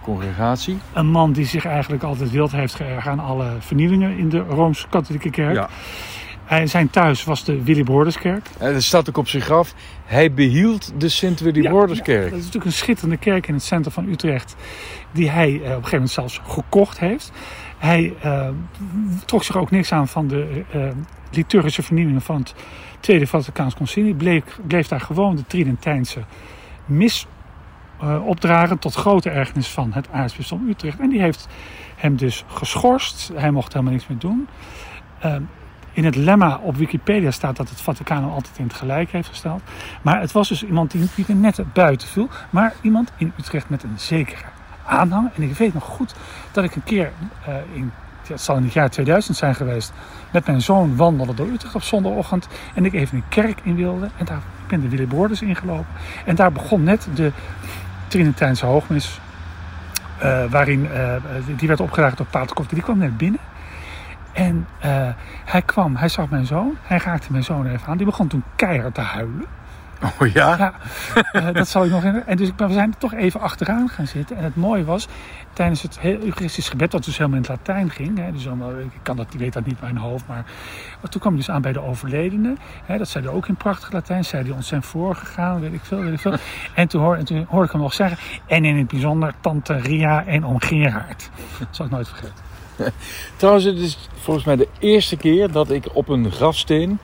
congregatie. 0.02 0.78
Een 0.92 1.06
man 1.06 1.32
die 1.32 1.46
zich 1.46 1.64
eigenlijk 1.64 2.02
altijd 2.02 2.30
wild 2.30 2.52
heeft 2.52 2.74
geërgerd 2.74 3.06
aan 3.06 3.20
alle 3.20 3.50
vernielingen 3.58 4.18
in 4.18 4.28
de 4.28 4.38
Rooms-Katholieke 4.38 5.30
Kerk. 5.30 5.54
Ja. 5.54 5.68
Hij, 6.44 6.66
zijn 6.66 6.90
thuis 6.90 7.24
was 7.24 7.44
de 7.44 7.62
Willy 7.62 7.84
Borderskerk. 7.84 8.48
En 8.58 8.74
er 8.74 8.82
staat 8.82 9.08
ook 9.08 9.16
op 9.16 9.28
zijn 9.28 9.42
graf. 9.42 9.74
Hij 10.04 10.32
behield 10.32 10.92
de 11.00 11.08
sint 11.08 11.40
willy 11.40 11.62
Ja, 11.62 11.70
dat 12.30 12.38
is 12.38 12.44
natuurlijk 12.44 12.64
een 12.64 12.72
schitterende 12.72 13.16
kerk 13.16 13.46
in 13.46 13.54
het 13.54 13.62
centrum 13.62 13.92
van 13.92 14.08
Utrecht. 14.08 14.56
Die 15.12 15.30
hij 15.30 15.48
eh, 15.48 15.54
op 15.54 15.62
een 15.62 15.70
gegeven 15.70 15.90
moment 15.90 16.10
zelfs 16.10 16.40
gekocht 16.44 16.98
heeft. 16.98 17.32
Hij 17.78 18.14
eh, 18.20 18.48
trok 19.24 19.44
zich 19.44 19.56
ook 19.56 19.70
niks 19.70 19.92
aan 19.92 20.08
van 20.08 20.28
de 20.28 20.64
eh, 20.72 20.88
liturgische 21.30 21.82
vernieuwingen 21.82 22.22
van 22.22 22.36
het 22.36 22.54
Tweede 23.00 23.26
Vaticaans 23.26 23.74
Concilie. 23.74 24.14
Bleef, 24.14 24.42
bleef 24.66 24.88
daar 24.88 25.00
gewoon 25.00 25.36
de 25.36 25.46
Tridentijnse 25.46 26.20
mis 26.84 27.26
opdragen. 28.24 28.78
Tot 28.78 28.94
grote 28.94 29.30
ergernis 29.30 29.68
van 29.68 29.92
het 29.92 30.08
aartsbisdom 30.10 30.68
Utrecht. 30.68 30.98
En 30.98 31.08
die 31.08 31.20
heeft 31.20 31.48
hem 31.96 32.16
dus 32.16 32.44
geschorst. 32.46 33.30
Hij 33.34 33.50
mocht 33.50 33.72
helemaal 33.72 33.92
niks 33.92 34.06
meer 34.06 34.18
doen. 34.18 34.48
In 35.94 36.04
het 36.04 36.16
lemma 36.16 36.60
op 36.62 36.76
Wikipedia 36.76 37.30
staat 37.30 37.56
dat 37.56 37.68
het 37.68 37.80
Vaticaan 37.80 38.22
hem 38.22 38.32
altijd 38.32 38.58
in 38.58 38.64
het 38.66 38.74
gelijk 38.74 39.10
heeft 39.10 39.28
gesteld. 39.28 39.62
Maar 40.02 40.20
het 40.20 40.32
was 40.32 40.48
dus 40.48 40.64
iemand 40.64 40.90
die 40.90 41.08
niet 41.14 41.28
er 41.28 41.34
net 41.34 41.60
buiten 41.72 42.08
viel. 42.08 42.28
Maar 42.50 42.72
iemand 42.80 43.12
in 43.16 43.32
Utrecht 43.38 43.68
met 43.68 43.82
een 43.82 43.98
zekere 43.98 44.42
aanhang. 44.86 45.30
En 45.34 45.42
ik 45.42 45.54
weet 45.56 45.74
nog 45.74 45.84
goed 45.84 46.14
dat 46.52 46.64
ik 46.64 46.74
een 46.74 46.84
keer 46.84 47.12
eh, 47.46 47.54
in, 47.72 47.92
het 48.26 48.40
zal 48.40 48.56
in 48.56 48.62
het 48.62 48.72
jaar 48.72 48.90
2000 48.90 49.36
zijn 49.36 49.54
geweest, 49.54 49.92
met 50.30 50.46
mijn 50.46 50.60
zoon 50.62 50.96
wandelde 50.96 51.34
door 51.34 51.48
Utrecht 51.48 51.74
op 51.74 51.82
zondagochtend. 51.82 52.48
En 52.74 52.84
ik 52.84 52.92
even 52.92 53.16
een 53.16 53.28
kerk 53.28 53.60
in 53.62 53.76
wilde. 53.76 54.08
En 54.16 54.24
daar 54.24 54.40
ik 54.64 54.70
ben 54.70 54.80
de 54.80 54.88
Willy 54.88 55.06
Borders 55.06 55.42
ingelopen. 55.42 55.86
En 56.24 56.34
daar 56.34 56.52
begon 56.52 56.82
net 56.82 57.08
de 57.14 57.32
Trinitijnse 58.08 58.66
hoogmis. 58.66 59.20
eh, 60.18 60.44
waarin, 60.50 60.90
eh, 60.90 61.14
die 61.56 61.68
werd 61.68 61.80
opgedragen 61.80 62.16
door 62.16 62.26
Pater 62.26 62.54
Koffie. 62.54 62.74
Die 62.74 62.84
kwam 62.84 62.98
net 62.98 63.16
binnen. 63.16 63.40
En 64.34 64.66
eh, 64.80 65.08
hij 65.44 65.62
kwam, 65.62 65.96
hij 65.96 66.08
zag 66.08 66.28
mijn 66.30 66.46
zoon, 66.46 66.76
hij 66.82 66.98
raakte 67.04 67.32
mijn 67.32 67.44
zoon 67.44 67.66
even 67.66 67.86
aan. 67.88 67.96
Die 67.96 68.06
begon 68.06 68.28
toen 68.28 68.44
keihard 68.56 68.94
te 68.94 69.00
huilen. 69.00 69.44
Oh 70.20 70.26
ja? 70.28 70.56
Ja, 70.56 70.72
eh, 71.32 71.52
dat 71.52 71.68
zal 71.68 71.84
ik 71.84 71.90
nog 71.90 71.98
herinneren. 71.98 72.28
En 72.28 72.36
dus 72.36 72.48
ik- 72.48 72.54
we 72.56 72.72
zijn 72.72 72.90
er 72.90 72.98
toch 72.98 73.14
even 73.14 73.40
achteraan 73.40 73.88
gaan 73.88 74.06
zitten. 74.06 74.36
En 74.36 74.44
het 74.44 74.56
mooie 74.56 74.84
was, 74.84 75.08
tijdens 75.52 75.82
het 75.82 75.98
Eucharistisch 76.02 76.68
gebed, 76.68 76.90
dat 76.90 77.04
dus 77.04 77.16
helemaal 77.18 77.36
in 77.36 77.42
het 77.48 77.50
Latijn 77.66 77.90
ging. 77.90 78.18
Hè, 78.18 78.32
dus 78.32 78.46
allemaal, 78.46 78.70
ik, 78.78 78.90
kan 79.02 79.16
dat, 79.16 79.26
ik 79.34 79.38
weet 79.38 79.52
dat 79.52 79.64
niet 79.66 79.76
uit 79.82 79.92
mijn 79.92 80.04
hoofd, 80.04 80.26
maar 80.26 80.44
toen 81.10 81.20
kwam 81.20 81.32
hij 81.32 81.42
dus 81.44 81.50
aan 81.50 81.62
bij 81.62 81.72
de 81.72 81.80
overledene. 81.82 82.54
Hè, 82.84 82.98
dat 82.98 83.08
zei 83.08 83.24
hij 83.24 83.34
ook 83.34 83.46
in 83.48 83.56
prachtig 83.56 83.92
Latijn. 83.92 84.24
Zei 84.24 84.42
hij 84.44 84.52
ons 84.52 84.68
zijn 84.68 84.82
voorgegaan, 84.82 85.60
weet 85.60 85.72
ik 85.72 85.80
veel, 85.84 85.98
weet 86.00 86.12
ik 86.12 86.20
veel. 86.20 86.34
En 86.74 86.88
toen, 86.88 87.02
hoor, 87.02 87.16
en 87.16 87.24
toen 87.24 87.46
hoorde 87.48 87.66
ik 87.66 87.72
hem 87.72 87.80
nog 87.80 87.94
zeggen, 87.94 88.18
en 88.46 88.64
in 88.64 88.76
het 88.78 88.86
bijzonder 88.88 89.32
tante 89.40 89.74
Ria 89.76 90.24
en 90.26 90.46
oom 90.46 90.60
Gerard. 90.60 91.30
Dat 91.58 91.68
zal 91.70 91.86
ik 91.86 91.92
nooit 91.92 92.08
vergeten. 92.08 92.52
Trouwens, 93.36 93.64
het 93.64 93.78
is 93.78 94.08
volgens 94.14 94.44
mij 94.46 94.56
de 94.56 94.68
eerste 94.78 95.16
keer 95.16 95.50
dat 95.52 95.70
ik 95.70 95.84
op 95.92 96.08
een 96.08 96.30
grafsteen 96.30 96.98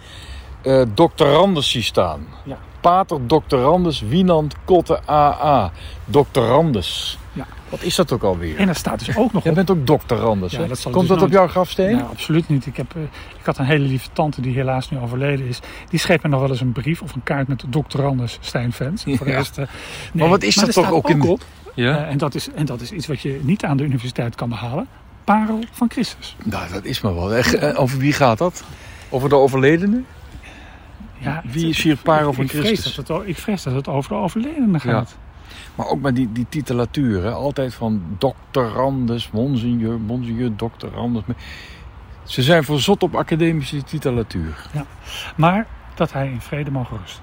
eh 0.63 0.83
doctorandus 0.95 1.71
zie 1.71 1.83
staan. 1.83 2.27
Ja. 2.45 2.59
Pater 2.81 3.27
doctorandus 3.27 4.01
Wienand 4.01 4.55
Kotte 4.65 5.01
AA. 5.09 5.71
Doctorandus. 6.05 7.19
Ja. 7.33 7.47
Wat 7.69 7.83
is 7.83 7.95
dat 7.95 8.13
ook 8.13 8.23
alweer? 8.23 8.57
En 8.57 8.69
er 8.69 8.75
staat 8.75 8.99
dus 8.99 9.17
ook 9.17 9.33
nog 9.33 9.43
Jij 9.43 9.53
op... 9.53 9.57
bent 9.57 9.71
ook 9.71 9.87
dokter 9.87 10.17
Randers, 10.17 10.53
Ja, 10.53 10.67
dat 10.67 10.83
Komt 10.83 10.95
dus 10.95 11.07
dat 11.09 11.23
op 11.23 11.31
jouw 11.31 11.47
grafsteen? 11.49 11.95
Nee, 11.97 12.05
absoluut 12.05 12.49
niet. 12.49 12.67
Ik, 12.67 12.77
heb, 12.77 12.95
eh, 12.97 13.03
ik 13.39 13.45
had 13.47 13.59
een 13.59 13.65
hele 13.65 13.85
lieve 13.85 14.09
tante 14.13 14.41
die 14.41 14.55
helaas 14.55 14.91
nu 14.91 14.99
overleden 14.99 15.47
is. 15.47 15.61
Die 15.91 15.99
schreef 15.99 16.23
me 16.23 16.29
nog 16.29 16.41
wel 16.41 16.49
eens 16.51 16.61
een 16.61 16.73
brief 16.73 17.03
of 17.03 17.15
een 17.15 17.23
kaart 17.23 17.49
met 17.49 17.65
Dr. 17.71 18.03
Anders 18.05 18.39
Stijnfans. 18.41 19.03
Voor 19.03 19.27
de 19.27 19.31
Ja. 19.31 19.37
rest, 19.37 19.59
eh, 19.59 19.67
Maar 20.13 20.29
wat 20.29 20.43
is 20.43 20.57
maar 20.57 20.65
dat 20.65 20.75
toch 20.75 20.85
staat 20.85 20.97
ook 20.97 21.11
in- 21.11 21.23
op, 21.23 21.41
Ja? 21.75 22.05
en, 22.07 22.19
dat 22.19 22.35
is, 22.35 22.49
en 22.55 22.67
dat 22.67 22.81
is 22.81 22.91
iets 22.93 23.07
wat 23.07 23.21
je 23.21 23.41
niet 23.43 23.65
aan 23.65 23.77
de 23.77 23.85
universiteit 23.85 24.35
kan 24.35 24.49
behalen. 24.49 24.87
Parel 25.31 25.65
van 25.71 25.91
Christus. 25.91 26.37
Nou, 26.45 26.73
dat 26.73 26.85
is 26.85 27.01
maar 27.01 27.15
wel. 27.15 27.35
Echt, 27.35 27.55
eh, 27.55 27.81
Over 27.81 27.99
wie 27.99 28.13
gaat 28.13 28.39
dat? 28.39 28.65
Over 29.09 29.29
de 29.29 29.35
overledene? 29.35 30.03
Ja, 31.19 31.43
Wie 31.45 31.69
is 31.69 31.83
hier 31.83 31.97
Parel 31.97 32.33
van 32.33 32.49
Christus? 32.49 32.95
dat 32.95 33.09
het, 33.09 33.29
ik 33.29 33.37
vrees 33.37 33.63
dat 33.63 33.75
het 33.75 33.89
over 33.89 34.11
de 34.11 34.17
overledene 34.17 34.81
gaat. 34.81 35.17
Maar 35.75 35.87
ook 35.87 36.01
met 36.01 36.15
die, 36.17 36.33
die 36.33 36.47
titulatuur, 36.49 37.23
hè? 37.23 37.31
altijd 37.31 37.75
van 37.75 38.03
dokter 38.19 38.69
Randers, 38.69 39.31
monseigneur, 39.31 40.01
monseigneur, 40.01 40.57
dokter 40.57 40.91
Randers. 40.91 41.25
Ze 42.25 42.43
zijn 42.43 42.65
verzot 42.65 43.03
op 43.03 43.15
academische 43.15 43.83
titulatuur. 43.83 44.67
Maar 45.37 45.67
dat 45.95 46.13
hij 46.13 46.27
in 46.27 46.41
vrede 46.41 46.71
mogen 46.71 46.99
rusten. 46.99 47.23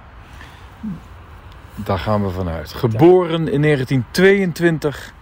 Daar 1.75 1.99
gaan 1.99 2.23
we 2.23 2.29
vanuit. 2.29 2.73
Geboren 2.73 3.47
in 3.47 3.61
1922, 3.61 5.13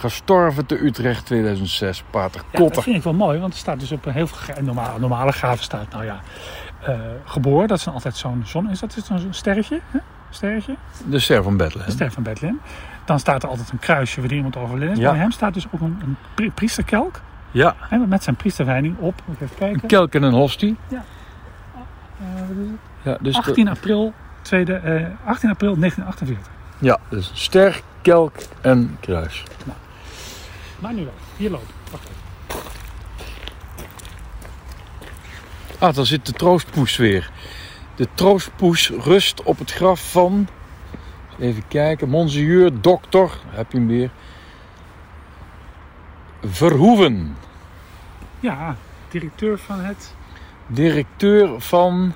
gestorven 0.00 0.66
te 0.66 0.84
Utrecht 0.84 1.26
2006, 1.26 2.02
Pater 2.10 2.40
Ja, 2.40 2.46
dat 2.52 2.60
Kotter. 2.60 2.82
vind 2.82 2.96
ik 2.96 3.02
wel 3.02 3.12
mooi, 3.14 3.38
want 3.38 3.52
er 3.52 3.58
staat 3.58 3.80
dus 3.80 3.92
op 3.92 4.06
een 4.06 4.12
heel 4.12 4.28
normale, 4.60 4.98
normale 4.98 5.32
graven 5.32 5.64
staat, 5.64 5.92
nou 5.92 6.04
ja, 6.04 6.20
eh, 6.80 6.98
geboren. 7.24 7.68
Dat 7.68 7.78
is 7.78 7.84
dan 7.84 7.94
altijd 7.94 8.16
zo'n 8.16 8.42
zon. 8.46 8.70
Is 8.70 8.80
dat 8.80 8.96
zo'n 9.04 9.26
sterretje? 9.30 9.80
Hè? 9.90 9.98
Sterretje? 10.30 10.76
De 11.06 11.18
ster 11.18 11.42
van 11.42 11.56
De 11.56 11.64
Bethlehem. 11.64 11.90
ster 11.90 12.12
van 12.12 12.22
Bethlehem. 12.22 12.60
Dan 13.04 13.18
staat 13.18 13.42
er 13.42 13.48
altijd 13.48 13.70
een 13.70 13.78
kruisje 13.78 14.20
waar 14.20 14.32
iemand 14.32 14.56
overleden 14.56 14.94
is. 14.94 14.98
Ja. 15.00 15.10
Bij 15.10 15.20
hem 15.20 15.30
staat 15.30 15.54
dus 15.54 15.66
ook 15.70 15.80
een, 15.80 15.98
een 16.02 16.16
pri- 16.34 16.50
priesterkelk. 16.50 17.20
Ja, 17.50 17.74
Hè, 17.78 17.98
met 17.98 18.22
zijn 18.22 18.36
priesterwijding 18.36 18.98
op. 18.98 19.22
Even 19.34 19.48
kijken. 19.58 19.82
een 19.82 19.88
kelk 19.88 20.14
en 20.14 20.22
een 20.22 20.32
hostie. 20.32 20.76
Eh, 20.90 20.96
wat 22.48 22.50
is 22.50 22.56
het? 22.70 22.78
Ja, 23.02 23.16
dus 23.20 23.32
de- 23.34 23.38
18 23.38 23.68
april, 23.68 24.12
tweede, 24.42 24.74
eh, 24.74 25.06
18 25.24 25.50
april 25.50 25.76
1948. 25.76 26.52
ja, 26.78 26.98
dus 27.08 27.30
ster, 27.34 27.80
kelk 28.02 28.32
en 28.60 28.96
kruis. 29.00 29.44
Maar 30.80 30.94
nu 30.94 31.04
wel. 31.04 31.14
Hier 31.36 31.50
lopen. 31.50 31.74
Wacht 31.90 32.08
even. 32.08 32.20
Ah, 35.78 35.94
daar 35.94 36.06
zit 36.06 36.26
de 36.26 36.32
troostpoes 36.32 36.96
weer. 36.96 37.30
De 37.94 38.08
troostpoes 38.14 38.90
rust 38.90 39.42
op 39.42 39.58
het 39.58 39.72
graf 39.72 40.10
van... 40.10 40.48
Even 41.38 41.68
kijken. 41.68 42.08
Monseigneur, 42.08 42.80
dokter. 42.80 43.30
Heb 43.46 43.72
je 43.72 43.78
hem 43.78 43.86
weer. 43.86 44.10
Verhoeven. 46.44 47.36
Ja, 48.40 48.76
directeur 49.08 49.58
van 49.58 49.80
het... 49.80 50.14
Directeur 50.66 51.60
van 51.60 52.14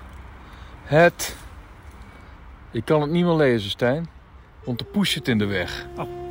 het... 0.83 1.37
Ik 2.71 2.85
kan 2.85 3.01
het 3.01 3.11
niet 3.11 3.25
meer 3.25 3.35
lezen, 3.35 3.71
Stijn. 3.71 4.09
Want 4.65 4.79
de 4.79 4.85
poes 4.85 5.11
zit 5.11 5.29
in 5.29 5.39
de 5.39 5.47
weg. 5.47 5.87
Oh. 5.97 6.24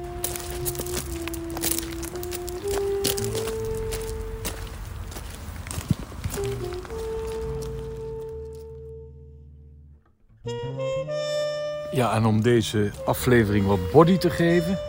Ja, 11.93 12.13
en 12.13 12.25
om 12.25 12.41
deze 12.41 12.91
aflevering 13.05 13.65
wat 13.65 13.91
body 13.91 14.17
te 14.17 14.29
geven... 14.29 14.79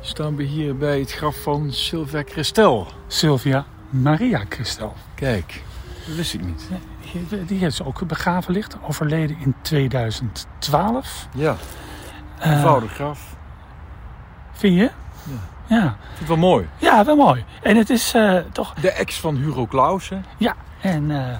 staan 0.00 0.36
we 0.36 0.42
hier 0.42 0.76
bij 0.76 0.98
het 0.98 1.12
graf 1.12 1.36
van 1.42 1.72
Sylvia 1.72 2.22
Christel. 2.26 2.86
Sylvia 3.06 3.64
Maria 3.90 4.44
Christel. 4.48 4.94
Kijk, 5.14 5.62
dat 6.06 6.14
wist 6.16 6.34
ik 6.34 6.44
niet. 6.44 6.68
Die- 7.46 7.70
ze 7.70 7.84
ook 7.84 8.06
begraven 8.06 8.52
ligt. 8.52 8.76
Overleden 8.88 9.36
in 9.40 9.54
2012. 9.62 11.28
Ja, 11.34 11.56
Eh, 12.38 12.52
eenvoudig 12.52 12.92
graf. 12.94 13.36
vind 14.52 14.74
je? 14.74 14.90
Ja. 15.68 15.84
Ik 15.84 15.94
vind 16.06 16.18
het 16.18 16.28
wel 16.28 16.36
mooi. 16.36 16.68
Ja, 16.78 17.04
wel 17.04 17.16
mooi. 17.16 17.44
En 17.62 17.76
het 17.76 17.90
is 17.90 18.14
eh, 18.14 18.36
toch... 18.52 18.74
De 18.74 18.90
ex 18.90 19.20
van 19.20 19.36
Hugo 19.36 19.66
Claus, 19.66 20.08
hè? 20.08 20.18
Ja, 20.36 20.54
en... 20.80 21.10
eh, 21.10 21.36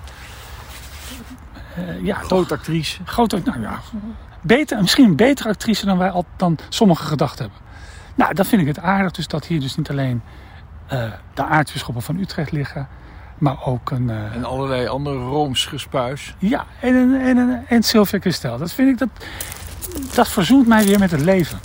ja, 2.03 2.19
toch 2.19 2.27
grote 2.27 2.55
actrice. 2.55 3.01
grote... 3.05 3.41
Nou 3.45 3.61
ja, 3.61 3.81
beter, 4.43 4.81
misschien 4.81 5.05
een 5.05 5.17
betere 5.17 5.49
actrice 5.49 5.87
dan 5.87 5.99
wij 5.99 6.11
al, 6.11 6.25
dan 6.37 6.59
sommigen 6.69 7.07
gedacht 7.07 7.39
hebben. 7.39 7.59
Nou, 8.15 8.35
dan 8.35 8.45
vind 8.45 8.61
ik 8.63 8.67
het 8.69 8.79
aardig 8.79 9.11
dus 9.11 9.29
dat 9.29 9.47
hier 9.47 9.61
dus 9.61 9.77
niet 9.77 9.91
alleen 9.91 10.23
eh, 10.87 11.05
de 11.35 11.45
aartsbisschoppen 11.45 12.03
van 12.03 12.19
Utrecht 12.19 12.53
liggen... 12.53 12.89
maar 13.39 13.65
ook 13.67 13.91
een... 13.91 14.11
eh, 14.11 14.35
En 14.35 14.45
allerlei 14.45 14.87
andere 14.87 15.17
Rooms 15.19 15.67
gespuis. 15.67 16.35
Ja, 16.39 16.65
en, 16.81 16.95
en, 16.95 17.39
en, 17.39 17.65
en 17.69 17.83
Sylvia 17.83 18.19
Christel. 18.19 18.59
Dat 18.59 18.73
vind 18.73 18.89
ik, 18.89 18.99
dat, 18.99 19.09
dat 20.15 20.29
verzoent 20.29 20.67
mij 20.67 20.85
weer 20.85 20.99
met 20.99 21.11
het 21.11 21.21
leven. 21.21 21.59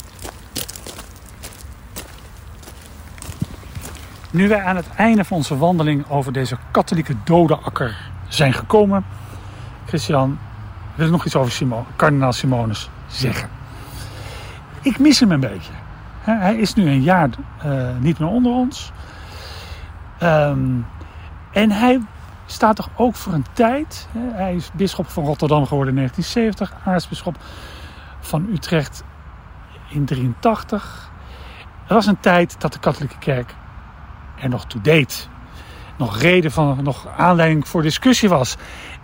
Nu 4.32 4.48
wij 4.48 4.64
aan 4.64 4.76
het 4.76 4.90
einde 4.96 5.24
van 5.24 5.38
onze 5.38 5.58
wandeling 5.58 6.10
over 6.10 6.34
deze 6.34 6.58
katholieke 6.72 7.16
dodenakker 7.24 8.12
zijn 8.28 8.54
gekomen, 8.54 9.06
Christian, 9.86 10.40
wil 10.98 11.06
ik 11.06 11.12
nog 11.12 11.26
iets 11.26 11.36
over 11.36 11.86
kardinaal 11.96 12.34
Simonus 12.34 12.90
zeggen. 13.08 13.50
Ik 14.82 15.00
mis 15.00 15.20
hem 15.20 15.32
een 15.32 15.40
beetje. 15.40 15.72
Hij 16.20 16.56
is 16.56 16.74
nu 16.74 16.90
een 16.90 17.02
jaar 17.02 17.30
eh, 17.58 17.98
niet 18.00 18.20
meer 18.20 18.30
onder 18.30 18.52
ons. 18.52 18.92
Ehm, 20.18 20.60
en 21.52 21.72
hij 21.72 22.02
staat 22.46 22.76
toch 22.76 22.90
ook 22.96 23.16
voor 23.16 23.34
een 23.34 23.46
tijd. 23.54 24.08
Hij 24.18 24.56
is 24.56 24.72
bisschop 24.74 25.10
van 25.10 25.26
Rotterdam 25.26 25.66
geworden 25.66 25.94
in 25.94 26.00
1970, 26.00 26.92
aartsbisschop 26.92 27.38
van 28.20 28.48
Utrecht 28.52 29.04
in 29.90 30.06
83. 30.06 31.12
Er 31.88 31.94
was 31.94 32.06
een 32.06 32.20
tijd 32.20 32.62
dat 32.62 32.74
de 32.74 32.80
katholieke 32.80 33.18
kerk 33.20 33.56
er 34.36 34.50
nog 34.50 34.66
toe 34.66 34.82
deed. 34.82 35.30
Nog 35.98 36.20
reden 36.22 36.52
van, 36.52 36.80
nog 36.84 37.08
aanleiding 37.18 37.68
voor 37.68 37.82
discussie 37.82 38.30
was. 38.30 38.58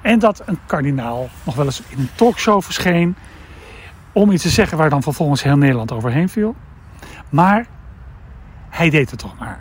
En 0.03 0.19
dat 0.19 0.41
een 0.45 0.59
kardinaal 0.65 1.29
nog 1.43 1.55
wel 1.55 1.65
eens 1.65 1.81
in 1.87 1.99
een 1.99 2.09
talkshow 2.15 2.61
verscheen. 2.61 3.15
Om 4.11 4.31
iets 4.31 4.43
te 4.43 4.49
zeggen 4.49 4.77
waar 4.77 4.89
dan 4.89 5.03
vervolgens 5.03 5.43
heel 5.43 5.57
Nederland 5.57 5.91
overheen 5.91 6.29
viel. 6.29 6.55
Maar 7.29 7.65
hij 8.69 8.89
deed 8.89 9.09
het 9.11 9.19
toch 9.19 9.39
maar. 9.39 9.59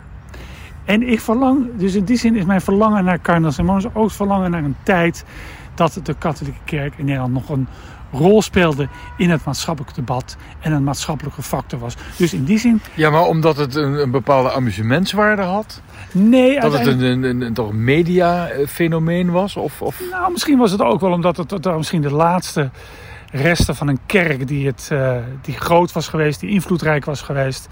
En 0.85 1.09
ik 1.09 1.19
verlang, 1.19 1.67
dus 1.75 1.95
in 1.95 2.03
die 2.03 2.17
zin 2.17 2.35
is 2.35 2.45
mijn 2.45 2.61
verlangen 2.61 3.03
naar 3.03 3.19
kardinaal 3.19 3.51
Simonus 3.51 3.93
ook 3.93 4.11
verlangen 4.11 4.51
naar 4.51 4.63
een 4.63 4.75
tijd 4.83 5.25
dat 5.73 5.99
de 6.03 6.13
katholieke 6.13 6.59
kerk 6.65 6.93
in 6.97 7.05
Nederland 7.05 7.33
nog 7.33 7.49
een 7.49 7.67
rol 8.13 8.41
speelde 8.41 8.87
in 9.17 9.29
het 9.29 9.45
maatschappelijk 9.45 9.95
debat 9.95 10.37
en 10.59 10.71
een 10.71 10.83
maatschappelijke 10.83 11.41
factor 11.41 11.79
was. 11.79 11.95
Dus 12.17 12.33
in 12.33 12.43
die 12.43 12.57
zin, 12.59 12.81
Ja, 12.93 13.09
maar 13.09 13.23
omdat 13.25 13.57
het 13.57 13.75
een, 13.75 13.93
een 13.93 14.11
bepaalde 14.11 14.51
amusementswaarde 14.51 15.41
had? 15.41 15.81
nee, 16.11 16.59
Dat 16.59 16.73
het 16.73 16.87
een, 16.87 17.01
een, 17.01 17.23
een, 17.23 17.41
een 17.41 17.53
toch 17.53 17.73
media-fenomeen 17.73 19.31
was? 19.31 19.55
Of, 19.55 19.81
of... 19.81 20.01
Nou, 20.11 20.31
misschien 20.31 20.57
was 20.57 20.71
het 20.71 20.81
ook 20.81 21.01
wel 21.01 21.11
omdat 21.11 21.37
het, 21.37 21.51
het 21.51 21.65
misschien 21.77 22.01
de 22.01 22.13
laatste 22.13 22.69
resten 23.31 23.75
van 23.75 23.87
een 23.87 23.99
kerk 24.05 24.47
die, 24.47 24.67
het, 24.67 24.87
eh, 24.91 25.15
die 25.41 25.57
groot 25.57 25.91
was 25.91 26.07
geweest, 26.07 26.39
die 26.39 26.49
invloedrijk 26.49 27.05
was 27.05 27.21
geweest. 27.21 27.67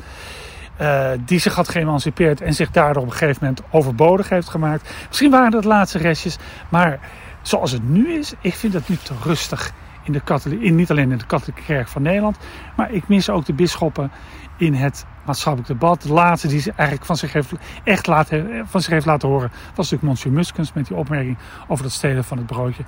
eh, 0.78 1.10
die 1.26 1.40
zich 1.40 1.56
had 1.56 1.70
geëmancipeerd 1.70 2.42
en 2.42 2.54
zich 2.54 2.72
daardoor 2.72 3.02
op 3.04 3.10
een 3.10 3.16
gegeven 3.16 3.38
moment 3.42 3.62
overbodig 3.70 4.30
heeft 4.30 4.50
gemaakt. 4.50 4.90
Misschien 5.08 5.32
waren 5.32 5.52
dat 5.52 5.64
laatste 5.64 5.98
restjes, 5.98 6.38
maar 6.70 7.00
zoals 7.42 7.72
het 7.72 7.90
nu 7.90 8.14
is, 8.14 8.34
ik 8.42 8.54
vind 8.54 8.74
het 8.74 8.90
nu 8.90 8.98
te 9.04 9.14
rustig. 9.24 9.72
In 10.04 10.12
de 10.12 10.22
katholiek, 10.22 10.62
in, 10.62 10.76
niet 10.76 10.92
alleen 10.92 11.12
in 11.12 11.18
de 11.18 11.26
katholieke 11.26 11.62
kerk 11.62 11.88
van 11.88 12.02
Nederland, 12.02 12.38
maar 12.76 12.92
ik 12.92 13.08
mis 13.08 13.30
ook 13.30 13.46
de 13.46 13.54
bisschoppen 13.54 14.12
in 14.58 14.74
het 14.74 15.06
maatschappelijk 15.26 15.68
debat. 15.68 16.02
De 16.02 16.14
laatste 16.14 16.48
die 16.48 16.60
ze 16.60 16.72
eigenlijk 16.76 17.06
van 17.06 17.18
zich 17.18 17.34
heeft, 17.34 17.52
echt 17.84 18.08
laten, 18.08 18.68
van 18.68 18.82
zich 18.82 18.92
heeft 18.92 19.06
laten 19.06 19.30
horen 19.30 19.50
was 19.50 19.76
natuurlijk 19.76 20.04
Monsieur 20.04 20.32
Muskens 20.32 20.74
met 20.74 20.88
die 20.88 20.98
opmerking 20.98 21.38
over 21.68 21.86
het 21.86 21.94
stelen 21.94 22.24
van 22.24 22.38
het 22.38 22.46
broodje. 22.46 22.84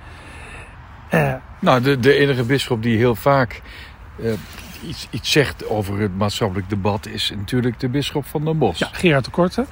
Eh, 1.10 1.34
Nou, 1.60 1.82
de, 1.82 2.00
de 2.00 2.14
enige 2.14 2.44
bisschop 2.44 2.84
die 2.84 2.98
heel 2.98 3.16
vaak 3.16 3.62
eh, 4.20 4.32
iets, 4.88 5.08
iets 5.12 5.32
zegt 5.32 5.70
over 5.70 6.00
het 6.00 6.18
maatschappelijk 6.18 6.70
debat... 6.70 7.08
is 7.08 7.34
natuurlijk 7.38 7.80
de 7.80 7.90
bisschop 7.90 8.26
van 8.26 8.46
Den 8.46 8.58
Bosch. 8.58 8.80
ja, 8.80 8.90
Gerard 8.92 9.26
de 9.26 9.32
Korte. 9.32 9.66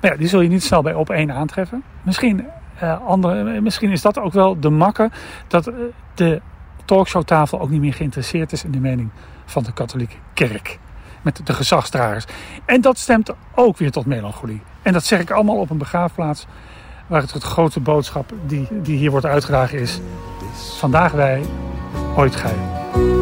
Maar 0.00 0.10
ja, 0.10 0.16
die 0.16 0.28
zul 0.28 0.40
je 0.40 0.48
niet 0.48 0.62
snel 0.62 0.82
bij 0.82 0.94
op 0.94 1.10
één 1.10 1.32
aantreffen. 1.32 1.82
Misschien, 2.02 2.46
eh, 2.78 3.06
andere, 3.06 3.60
misschien 3.60 3.90
is 3.90 4.02
dat 4.02 4.18
ook 4.18 4.32
wel 4.32 4.60
de 4.60 4.70
makke 4.70 5.10
dat 5.48 5.72
de 6.14 6.40
talkshowtafel 6.84 7.60
ook 7.60 7.70
niet 7.70 7.80
meer 7.80 7.94
geïnteresseerd 7.94 8.52
is 8.52 8.64
in 8.64 8.70
de 8.70 8.80
mening 8.80 9.10
van 9.44 9.62
de 9.62 9.72
katholieke 9.72 10.16
kerk. 10.34 10.78
Met 11.22 11.40
de 11.44 11.52
gezagsdragers. 11.52 12.24
En 12.64 12.80
dat 12.80 12.98
stemt 12.98 13.30
ook 13.54 13.78
weer 13.78 13.90
tot 13.90 14.06
melancholie. 14.06 14.62
En 14.82 14.92
dat 14.92 15.04
zeg 15.04 15.20
ik 15.20 15.30
allemaal 15.30 15.56
op 15.56 15.70
een 15.70 15.78
begraafplaats 15.78 16.46
waar 17.06 17.20
het, 17.20 17.32
het 17.32 17.42
grote 17.42 17.80
boodschap 17.80 18.32
die, 18.46 18.68
die 18.70 18.96
hier 18.96 19.10
wordt 19.10 19.26
uitgedragen 19.26 19.78
is. 19.78 20.00
Vandaag 20.78 21.12
wij, 21.12 21.42
ooit 22.16 22.36
gij. 22.36 23.21